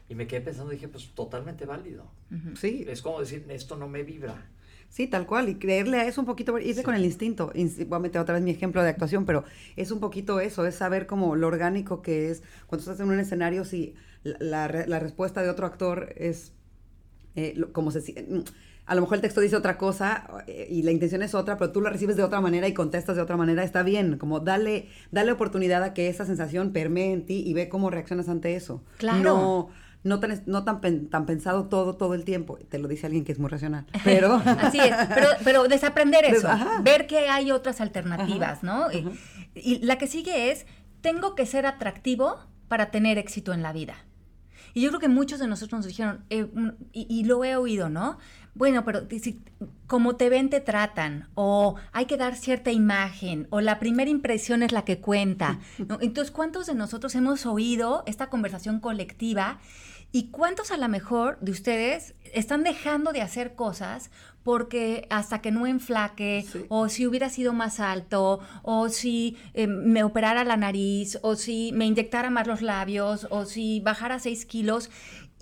Y 0.08 0.14
me 0.14 0.26
quedé 0.26 0.40
pensando, 0.40 0.70
dije, 0.72 0.88
pues 0.88 1.10
totalmente 1.14 1.64
válido. 1.66 2.10
ujú. 2.30 2.56
Sí, 2.56 2.84
Es 2.88 3.00
como 3.02 3.20
decir, 3.20 3.46
esto 3.48 3.76
no 3.76 3.88
me 3.88 4.02
vibra. 4.02 4.46
sí, 4.88 5.06
tal 5.06 5.26
cual. 5.26 5.48
Y 5.48 5.54
creerle 5.54 5.98
a 6.00 6.06
eso 6.06 6.20
un 6.20 6.26
poquito, 6.26 6.58
irse 6.58 6.82
con 6.82 6.94
el 6.94 7.04
instinto. 7.04 7.52
Ins- 7.54 7.86
Voy 7.86 7.96
a 7.96 8.00
meter 8.00 8.20
otra 8.20 8.34
vez 8.34 8.42
mi 8.42 8.50
ejemplo 8.50 8.82
de 8.82 8.88
actuación, 8.90 9.24
pero 9.24 9.44
es 9.76 9.90
un 9.90 10.00
poquito 10.00 10.40
eso, 10.40 10.66
es 10.66 10.74
saber 10.74 11.06
como 11.06 11.36
lo 11.36 11.46
orgánico 11.46 12.02
que 12.02 12.30
es. 12.30 12.42
Cuando 12.66 12.80
estás 12.82 13.00
en 13.00 13.08
un 13.10 13.20
escenario, 13.20 13.64
si 13.64 13.94
la, 14.24 14.66
la 14.68 14.84
la 14.86 14.98
respuesta 14.98 15.42
de 15.42 15.48
otro 15.48 15.64
actor 15.66 16.12
es 16.16 16.52
eh, 17.36 17.52
lo- 17.56 17.72
como 17.72 17.90
se... 17.90 18.00
mm, 18.00 18.40
A 18.86 18.94
lo 18.94 19.02
mejor 19.02 19.16
el 19.16 19.20
texto 19.20 19.40
dice 19.40 19.54
otra 19.56 19.76
cosa 19.78 20.26
eh, 20.48 20.66
y 20.70 20.82
la 20.82 20.90
intención 20.90 21.22
es 21.22 21.34
otra, 21.34 21.56
pero 21.58 21.70
tú 21.72 21.80
la 21.80 21.90
recibes 21.90 22.16
de 22.16 22.24
otra 22.24 22.40
manera 22.40 22.66
y 22.66 22.74
contestas 22.74 23.14
de 23.16 23.22
otra 23.22 23.36
manera, 23.36 23.62
está 23.62 23.82
bien. 23.82 24.18
Como 24.18 24.40
dale, 24.40 24.88
dale 25.12 25.30
oportunidad 25.32 25.82
a 25.84 25.94
que 25.94 26.08
esa 26.08 26.24
sensación 26.24 26.72
permee 26.72 27.12
en 27.12 27.24
ti 27.26 27.42
y 27.46 27.52
ve 27.54 27.68
cómo 27.68 27.90
reaccionas 27.90 28.28
ante 28.28 28.56
eso. 28.56 28.82
Claro. 28.98 29.22
No, 29.22 29.68
no 30.02 30.18
tan, 30.18 30.42
no 30.46 30.64
tan, 30.64 30.80
pen- 30.80 31.08
tan 31.10 31.26
pensado 31.26 31.68
todo, 31.68 31.94
todo 31.96 32.14
el 32.14 32.24
tiempo. 32.24 32.58
Te 32.68 32.78
lo 32.78 32.88
dice 32.88 33.06
alguien 33.06 33.22
que 33.24 33.32
es 33.32 33.38
muy 33.38 33.48
racional. 33.50 33.86
Pero... 34.02 34.34
Así 34.44 34.80
es, 34.80 34.94
pero, 35.14 35.28
pero 35.44 35.64
desaprender 35.68 36.24
eso, 36.24 36.48
Ajá. 36.48 36.80
ver 36.82 37.06
que 37.06 37.28
hay 37.28 37.52
otras 37.52 37.80
alternativas, 37.80 38.62
¿no? 38.62 38.90
Y- 38.90 38.98
ajá. 39.00 39.10
Y, 39.54 39.78
la 39.84 39.98
que 39.98 40.06
sigue 40.06 40.50
es, 40.52 40.64
tengo 41.00 41.34
que 41.34 41.44
ser 41.44 41.66
atractivo 41.66 42.36
para 42.68 42.90
tener 42.90 43.18
éxito 43.18 43.52
en 43.52 43.62
la 43.62 43.72
vida. 43.72 43.94
Y 44.74 44.82
yo 44.82 44.88
creo 44.90 45.00
que 45.00 45.08
muchos 45.08 45.38
de 45.40 45.46
nosotros 45.46 45.78
nos 45.80 45.86
dijeron, 45.86 46.24
eh, 46.30 46.44
un- 46.54 46.76
y, 46.92 47.06
y 47.08 47.24
lo 47.24 47.44
he 47.44 47.56
oído, 47.56 47.88
¿no? 47.88 48.18
Bueno, 48.54 48.84
pero 48.84 49.02
si- 49.08 49.40
como 49.86 50.16
te 50.16 50.28
ven, 50.28 50.50
te 50.50 50.60
tratan, 50.60 51.28
o 51.34 51.76
hay 51.92 52.06
que 52.06 52.16
dar 52.16 52.34
cierta 52.36 52.72
imagen, 52.72 53.46
o 53.50 53.60
la 53.60 53.78
primera 53.78 54.10
impresión 54.10 54.62
es 54.62 54.72
la 54.72 54.84
que 54.84 55.00
cuenta. 55.00 55.60
¿no? 55.88 55.98
Entonces, 56.00 56.30
¿cuántos 56.30 56.66
de 56.66 56.74
nosotros 56.74 57.14
hemos 57.14 57.46
oído 57.46 58.02
esta 58.06 58.28
conversación 58.28 58.80
colectiva? 58.80 59.58
¿Y 60.12 60.28
cuántos 60.30 60.70
a 60.72 60.76
lo 60.76 60.88
mejor 60.88 61.38
de 61.40 61.52
ustedes 61.52 62.14
están 62.32 62.64
dejando 62.64 63.12
de 63.12 63.22
hacer 63.22 63.54
cosas 63.54 64.10
porque 64.42 65.06
hasta 65.10 65.40
que 65.42 65.50
no 65.50 65.66
enflaque, 65.66 66.44
Sí. 66.50 66.64
o 66.68 66.88
si 66.88 67.06
hubiera 67.06 67.28
sido 67.28 67.52
más 67.52 67.78
alto, 67.78 68.40
o 68.62 68.88
si 68.88 69.36
eh, 69.52 69.66
me 69.66 70.02
operara 70.02 70.44
la 70.44 70.56
nariz, 70.56 71.18
o 71.22 71.36
si 71.36 71.72
me 71.74 71.84
inyectara 71.84 72.30
más 72.30 72.46
los 72.46 72.62
labios, 72.62 73.26
o 73.30 73.44
si 73.44 73.80
bajara 73.80 74.18
6 74.18 74.46
kilos, 74.46 74.90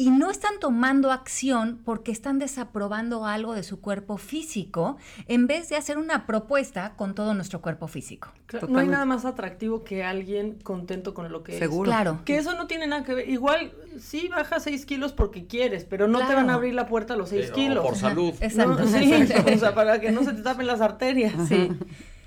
y 0.01 0.11
no 0.11 0.31
están 0.31 0.61
tomando 0.61 1.11
acción 1.11 1.81
porque 1.85 2.13
están 2.13 2.39
desaprobando 2.39 3.27
algo 3.27 3.53
de 3.53 3.65
su 3.65 3.81
cuerpo 3.81 4.17
físico, 4.17 4.97
en 5.27 5.49
vez 5.49 5.69
de 5.69 5.77
hacer 5.77 5.99
una 5.99 6.25
propuesta 6.25 6.95
con 6.97 7.17
todo 7.17 7.35
nuestro 7.35 7.61
cuerpo 7.61 7.89
físico. 7.89 8.29
Claro, 8.47 8.69
no 8.69 8.79
hay 8.79 8.87
nada 8.87 9.05
más 9.05 9.25
atractivo 9.25 9.83
que 9.83 10.05
alguien 10.05 10.55
contento 10.63 11.15
con 11.15 11.31
lo 11.33 11.43
que 11.43 11.55
es. 11.55 11.59
Seguro. 11.59 11.91
Claro. 11.91 12.21
Que 12.25 12.39
eso 12.39 12.55
no 12.55 12.69
tiene 12.69 12.87
nada 12.87 13.03
que 13.03 13.13
ver. 13.13 13.29
Igual, 13.29 13.73
sí 13.99 14.29
baja 14.29 14.61
6 14.61 14.87
kilos 14.87 15.13
porque 15.13 15.47
quieres, 15.49 15.85
pero 15.85 16.07
no 16.07 16.25
te 16.27 16.33
van 16.33 16.49
a 16.49 16.55
abrir 16.55 16.75
la 16.75 16.87
puerta 16.87 17.15
a 17.15 17.17
los 17.17 17.31
6 17.31 17.47
Sí, 17.47 17.51
o 17.51 17.55
kilos. 17.55 17.85
por 17.85 17.97
salud. 17.97 18.33
Exacto. 18.41 18.79
No, 18.79 18.87
sí, 18.87 19.13
exacto. 19.13 19.53
o 19.55 19.59
sea, 19.59 19.75
para 19.75 20.01
que 20.01 20.13
no 20.13 20.23
se 20.23 20.33
te 20.33 20.43
tapen 20.43 20.69
las 20.69 20.81
arterias. 20.81 21.35
Sí. 21.49 21.73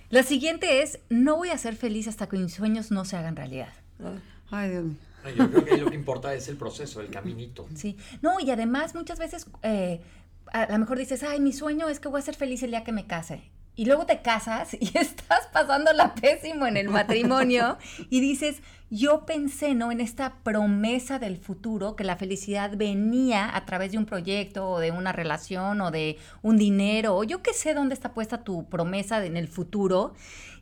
La 0.09 0.23
siguiente 0.23 0.81
es, 0.83 0.99
no 1.09 1.37
voy 1.37 1.51
a 1.51 1.57
ser 1.57 1.77
feliz 1.77 2.09
hasta 2.09 2.27
que 2.27 2.35
mis 2.35 2.53
sueños 2.53 2.91
no 2.91 3.05
se 3.05 3.15
hagan 3.15 3.37
realidad. 3.37 3.69
Ay, 4.49 4.71
Dios 4.71 4.83
mío. 4.83 4.95
Yo 5.35 5.49
creo 5.49 5.65
que 5.65 5.77
lo 5.77 5.89
que 5.89 5.95
importa 5.95 6.33
es 6.33 6.47
el 6.47 6.57
proceso, 6.57 7.01
el 7.01 7.09
caminito. 7.09 7.67
Sí. 7.75 7.97
No, 8.21 8.39
y 8.39 8.51
además 8.51 8.95
muchas 8.95 9.19
veces 9.19 9.47
eh, 9.63 10.01
a 10.51 10.71
lo 10.71 10.79
mejor 10.79 10.97
dices, 10.97 11.23
ay, 11.23 11.39
mi 11.39 11.53
sueño 11.53 11.87
es 11.89 11.99
que 11.99 12.07
voy 12.07 12.19
a 12.19 12.23
ser 12.23 12.35
feliz 12.35 12.63
el 12.63 12.71
día 12.71 12.83
que 12.83 12.91
me 12.91 13.07
case. 13.07 13.43
Y 13.75 13.85
luego 13.85 14.05
te 14.05 14.21
casas 14.21 14.73
y 14.79 14.91
estás 14.97 15.47
pasándola 15.53 16.13
pésimo 16.15 16.67
en 16.67 16.77
el 16.77 16.89
matrimonio 16.89 17.77
y 18.09 18.19
dices, 18.19 18.61
yo 18.89 19.25
pensé, 19.25 19.73
¿no? 19.73 19.91
En 19.91 20.01
esta 20.01 20.35
promesa 20.43 21.19
del 21.19 21.37
futuro, 21.37 21.95
que 21.95 22.03
la 22.03 22.17
felicidad 22.17 22.75
venía 22.75 23.55
a 23.55 23.65
través 23.65 23.93
de 23.93 23.97
un 23.97 24.05
proyecto 24.05 24.69
o 24.69 24.79
de 24.79 24.91
una 24.91 25.13
relación 25.13 25.79
o 25.79 25.91
de 25.91 26.17
un 26.41 26.57
dinero, 26.57 27.15
o 27.15 27.23
yo 27.23 27.41
qué 27.41 27.53
sé 27.53 27.73
dónde 27.73 27.93
está 27.93 28.13
puesta 28.13 28.43
tu 28.43 28.67
promesa 28.67 29.25
en 29.25 29.37
el 29.37 29.47
futuro. 29.47 30.13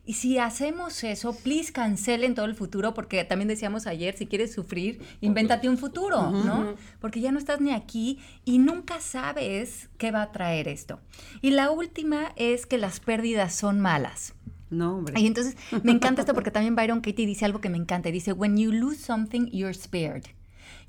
Y 0.04 0.14
si 0.14 0.38
hacemos 0.38 1.04
eso, 1.04 1.36
please 1.36 1.72
cancelen 1.72 2.34
todo 2.34 2.46
el 2.46 2.54
futuro, 2.54 2.94
porque 2.94 3.22
también 3.24 3.48
decíamos 3.48 3.86
ayer, 3.86 4.16
si 4.16 4.26
quieres 4.26 4.52
sufrir, 4.52 5.00
invéntate 5.20 5.68
un 5.68 5.78
futuro, 5.78 6.30
¿no? 6.30 6.74
Porque 7.00 7.20
ya 7.20 7.32
no 7.32 7.38
estás 7.38 7.60
ni 7.60 7.72
aquí 7.72 8.18
y 8.44 8.58
nunca 8.58 9.00
sabes 9.00 9.88
qué 9.98 10.10
va 10.10 10.22
a 10.22 10.32
traer 10.32 10.68
esto. 10.68 11.00
Y 11.42 11.50
la 11.50 11.70
última 11.70 12.32
es 12.36 12.66
que 12.66 12.78
las 12.78 12.98
pérdidas 12.98 13.54
son 13.54 13.78
malas. 13.78 14.34
No, 14.70 14.96
hombre. 14.96 15.20
Y 15.20 15.26
entonces 15.26 15.56
me 15.82 15.92
encanta 15.92 16.22
esto 16.22 16.34
porque 16.34 16.50
también 16.50 16.76
Byron 16.76 17.00
Katie 17.00 17.26
dice 17.26 17.44
algo 17.44 17.60
que 17.60 17.68
me 17.68 17.76
encanta. 17.76 18.10
Dice, 18.10 18.32
when 18.32 18.56
you 18.56 18.72
lose 18.72 18.98
something, 19.02 19.48
you're 19.52 19.74
spared. 19.74 20.24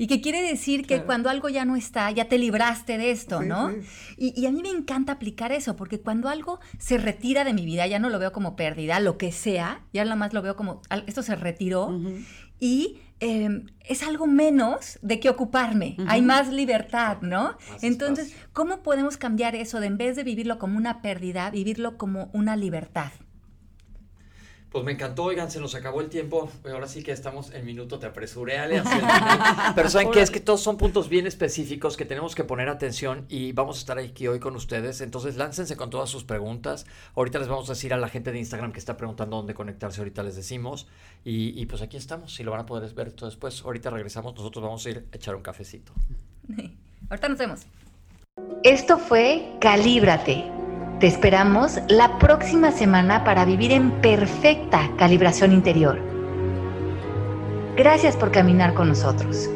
Y 0.02 0.08
que 0.08 0.20
quiere 0.20 0.42
decir 0.42 0.88
que 0.88 1.04
cuando 1.04 1.30
algo 1.30 1.48
ya 1.48 1.64
no 1.64 1.76
está, 1.76 2.10
ya 2.10 2.26
te 2.26 2.40
libraste 2.40 2.98
de 2.98 3.12
esto, 3.12 3.42
Sí, 3.42 3.48
¿no? 3.48 3.70
sí. 3.70 3.76
Y, 4.18 4.42
y 4.42 4.48
a 4.48 4.52
mí 4.52 4.64
me 4.64 4.70
encanta 4.70 5.12
aplicar 5.12 5.52
eso, 5.52 5.76
porque 5.76 6.02
cuando 6.02 6.28
algo 6.28 6.60
se 6.80 6.98
retira 6.98 7.44
de 7.44 7.54
mi 7.54 7.66
vida, 7.66 7.86
ya 7.86 8.00
no 8.00 8.10
lo 8.10 8.18
veo 8.18 8.32
como 8.32 8.56
pérdida, 8.56 9.00
lo 9.00 9.20
que 9.20 9.32
sea, 9.32 9.86
ya 9.94 10.04
nada 10.04 10.16
más 10.16 10.34
lo 10.34 10.42
veo 10.42 10.56
como, 10.56 10.82
esto 11.06 11.22
se 11.22 11.36
retiró 11.36 12.02
y 12.60 13.00
eh, 13.20 13.64
es 13.82 14.02
algo 14.02 14.26
menos 14.26 14.98
de 15.04 15.20
qué 15.20 15.30
ocuparme, 15.30 15.98
hay 16.08 16.24
más 16.24 16.52
libertad, 16.52 17.18
¿no? 17.22 17.56
Más 17.70 17.84
Entonces, 17.84 18.30
espacio. 18.30 18.50
¿cómo 18.54 18.82
podemos 18.82 19.18
cambiar 19.18 19.54
eso 19.56 19.80
de 19.80 19.86
en 19.86 19.98
vez 19.98 20.16
de 20.16 20.24
vivirlo 20.24 20.58
como 20.58 20.78
una 20.78 21.04
pérdida, 21.04 21.52
vivirlo 21.52 22.00
como 22.00 22.32
una 22.34 22.56
libertad? 22.56 23.12
Pues 24.72 24.86
me 24.86 24.94
encantó, 24.94 25.26
oigan, 25.26 25.52
se 25.52 25.60
nos 25.60 25.76
acabó 25.76 26.00
el 26.00 26.08
tiempo. 26.08 26.50
Ahora 26.64 26.88
sí 26.88 27.04
que 27.04 27.12
estamos 27.12 27.52
en 27.52 27.66
minuto, 27.66 28.00
te 28.00 28.06
apresuré, 28.06 28.58
Ale, 28.58 28.80
hacia 28.80 28.96
el 28.96 29.02
final. 29.02 29.74
Pero 29.76 29.90
saben 29.90 30.12
que 30.12 30.22
es 30.22 30.32
que 30.32 30.40
todos 30.40 30.62
son 30.62 30.78
puntos 30.78 31.10
bien 31.10 31.28
específicos 31.28 31.98
que 31.98 32.06
tenemos 32.06 32.36
que 32.36 32.46
poner 32.46 32.70
atención 32.70 33.26
y 33.28 33.52
vamos 33.52 33.76
a 33.76 33.80
estar 33.80 34.00
aquí 34.00 34.30
hoy 34.30 34.40
con 34.40 34.56
ustedes. 34.56 35.02
Entonces 35.02 35.36
láncense 35.36 35.76
con 35.76 35.90
todas 35.90 36.10
sus 36.10 36.24
preguntas. 36.24 36.86
Ahorita 37.16 37.40
les 37.40 37.50
vamos 37.50 37.70
a 37.70 37.74
decir 37.74 37.94
a 37.94 37.98
la 37.98 38.08
gente 38.08 38.32
de 38.32 38.40
Instagram 38.40 38.72
que 38.72 38.80
está 38.80 38.96
preguntando 38.96 39.36
dónde 39.36 39.54
conectarse, 39.54 40.00
ahorita 40.00 40.24
les 40.24 40.38
decimos. 40.38 40.88
Y, 41.26 41.62
y 41.62 41.66
pues 41.66 41.82
aquí 41.82 41.98
estamos, 41.98 42.34
si 42.34 42.44
lo 42.44 42.52
van 42.52 42.62
a 42.62 42.66
poder 42.66 42.94
ver 42.94 43.12
todo 43.12 43.30
después. 43.30 43.64
Ahorita 43.66 43.90
regresamos, 43.90 44.34
nosotros 44.36 44.64
vamos 44.64 44.86
a 44.86 44.90
ir 44.90 45.06
a 45.12 45.16
echar 45.18 45.36
un 45.36 45.42
cafecito. 45.42 45.92
Ahorita 47.10 47.28
nos 47.28 47.38
vemos. 47.38 47.62
Esto 48.64 48.98
fue 48.98 49.58
Calíbrate 49.60 50.71
te 51.02 51.08
esperamos 51.08 51.80
la 51.88 52.20
próxima 52.20 52.72
semana 52.72 53.24
para 53.24 53.44
vivir 53.44 53.72
en 53.72 53.90
perfecta 54.02 54.92
calibración 54.98 55.52
interior. 55.52 56.00
Gracias 57.76 58.16
por 58.16 58.32
caminar 58.32 58.76
con 58.76 58.90
nosotros. 58.90 59.50